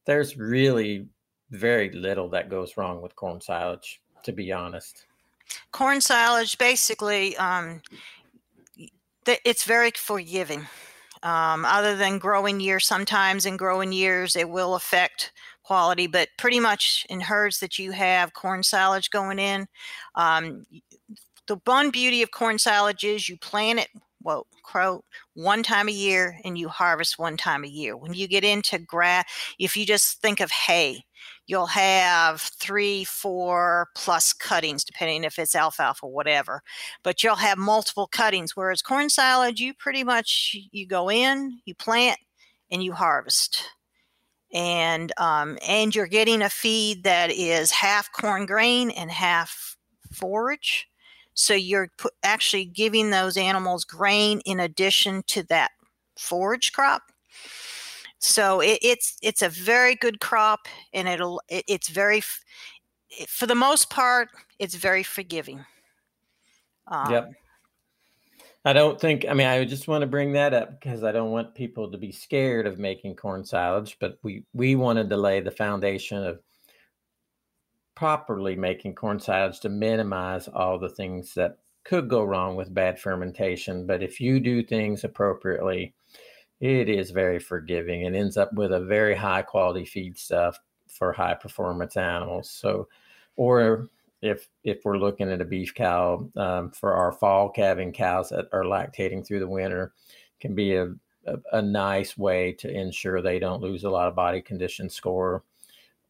[0.06, 1.08] there's really
[1.52, 5.06] very little that goes wrong with corn silage, to be honest.
[5.72, 7.82] Corn silage, basically, um,
[9.26, 10.68] it's very forgiving.
[11.24, 15.32] Um, other than growing years, sometimes in growing years it will affect
[15.64, 19.68] quality, but pretty much in herds that you have corn silage going in,
[20.16, 20.66] um,
[21.48, 23.90] the one beauty of corn silage is you plant it
[24.22, 24.48] well
[25.34, 27.96] one time a year and you harvest one time a year.
[27.96, 29.26] When you get into grass
[29.58, 31.04] if you just think of hay
[31.46, 36.62] you'll have three four plus cuttings depending if it's alfalfa or whatever
[37.04, 41.74] but you'll have multiple cuttings whereas corn silage you pretty much you go in you
[41.74, 42.20] plant
[42.72, 43.70] and you harvest.
[44.54, 49.76] And um, and you're getting a feed that is half corn grain and half
[50.14, 50.88] forage
[51.38, 51.90] so you're
[52.24, 55.70] actually giving those animals grain in addition to that
[56.18, 57.04] forage crop.
[58.18, 62.24] So it, it's it's a very good crop, and it'll it, it's very
[63.28, 65.64] for the most part it's very forgiving.
[66.88, 67.32] Um, yep.
[68.66, 69.28] I don't think.
[69.30, 72.00] I mean, I just want to bring that up because I don't want people to
[72.00, 73.98] be scared of making corn silage.
[74.00, 76.40] But we we wanted to lay the foundation of
[77.98, 83.00] properly making corn silage to minimize all the things that could go wrong with bad
[83.00, 83.88] fermentation.
[83.88, 85.96] But if you do things appropriately,
[86.60, 91.12] it is very forgiving and ends up with a very high quality feed stuff for
[91.12, 92.52] high performance animals.
[92.52, 92.88] So
[93.36, 93.90] or
[94.22, 98.46] if if we're looking at a beef cow um, for our fall calving cows that
[98.52, 99.94] are lactating through the winter,
[100.40, 100.90] can be a,
[101.26, 105.44] a, a nice way to ensure they don't lose a lot of body condition score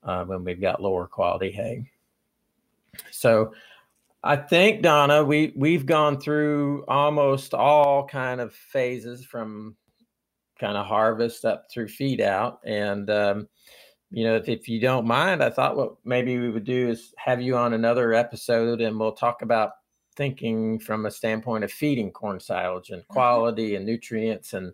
[0.04, 1.90] uh, when we've got lower quality hay.
[3.12, 3.54] So
[4.24, 9.76] I think Donna, we we've gone through almost all kind of phases from
[10.60, 13.48] kind of harvest up through feed out, and um,
[14.10, 17.14] you know if, if you don't mind, I thought what maybe we would do is
[17.18, 19.72] have you on another episode, and we'll talk about
[20.16, 23.14] thinking from a standpoint of feeding corn silage and mm-hmm.
[23.14, 24.74] quality and nutrients and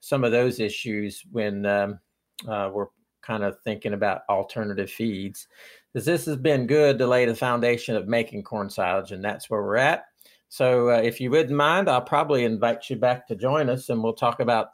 [0.00, 1.98] some of those issues when um,
[2.46, 2.86] uh, we're
[3.22, 5.46] kind of thinking about alternative feeds
[5.92, 9.50] because this has been good to lay the foundation of making corn silage, and that's
[9.50, 10.04] where we're at.
[10.48, 14.02] So, uh, if you wouldn't mind, I'll probably invite you back to join us, and
[14.02, 14.68] we'll talk about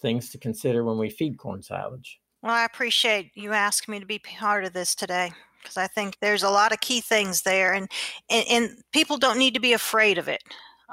[0.00, 2.20] things to consider when we feed corn silage.
[2.42, 6.16] Well, I appreciate you asking me to be part of this today because I think
[6.20, 7.90] there's a lot of key things there, and
[8.30, 10.42] and, and people don't need to be afraid of it.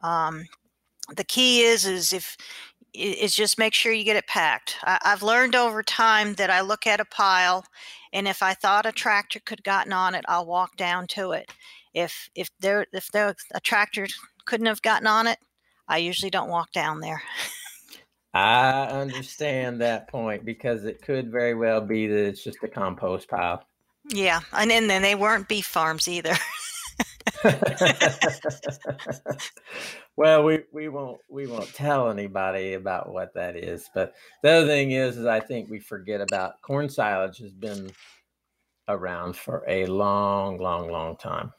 [0.01, 0.45] Um,
[1.15, 2.37] the key is is if
[2.93, 4.77] is just make sure you get it packed.
[4.83, 7.65] I, have learned over time that I look at a pile,
[8.11, 11.51] and if I thought a tractor could gotten on it, I'll walk down to it.
[11.93, 14.07] If if there if there a tractor
[14.45, 15.39] couldn't have gotten on it,
[15.87, 17.21] I usually don't walk down there.
[18.33, 23.27] I understand that point because it could very well be that it's just a compost
[23.27, 23.63] pile.
[24.09, 26.33] Yeah, and, and then they weren't beef farms either.
[30.15, 33.89] well, we, we won't we won't tell anybody about what that is.
[33.93, 37.91] But the other thing is, is I think we forget about corn silage has been
[38.87, 41.51] around for a long, long, long time,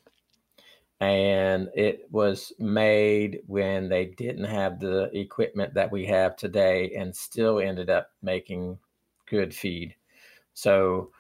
[1.00, 7.14] and it was made when they didn't have the equipment that we have today, and
[7.14, 8.78] still ended up making
[9.26, 9.94] good feed.
[10.54, 11.10] So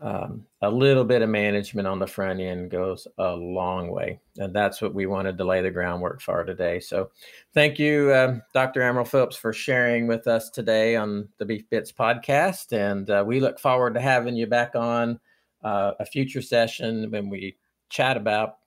[0.00, 4.20] um, a little bit of management on the front end goes a long way.
[4.36, 6.80] And that's what we wanted to lay the groundwork for today.
[6.80, 7.10] So
[7.54, 8.80] thank you, uh, Dr.
[8.80, 12.72] Amaral-Phillips, for sharing with us today on the Beef Bits podcast.
[12.72, 15.20] And uh, we look forward to having you back on
[15.62, 17.56] uh, a future session when we
[17.88, 18.58] chat about,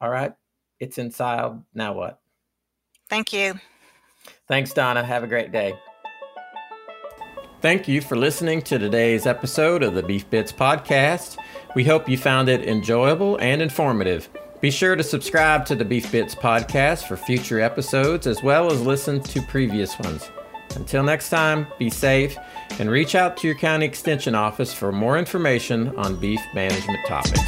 [0.00, 0.32] all right,
[0.80, 1.60] it's inside.
[1.74, 2.20] Now what?
[3.08, 3.54] Thank you.
[4.48, 5.04] Thanks, Donna.
[5.04, 5.78] Have a great day.
[7.66, 11.36] Thank you for listening to today's episode of the Beef Bits Podcast.
[11.74, 14.28] We hope you found it enjoyable and informative.
[14.60, 18.86] Be sure to subscribe to the Beef Bits Podcast for future episodes as well as
[18.86, 20.30] listen to previous ones.
[20.76, 22.38] Until next time, be safe
[22.78, 27.42] and reach out to your county extension office for more information on beef management topics.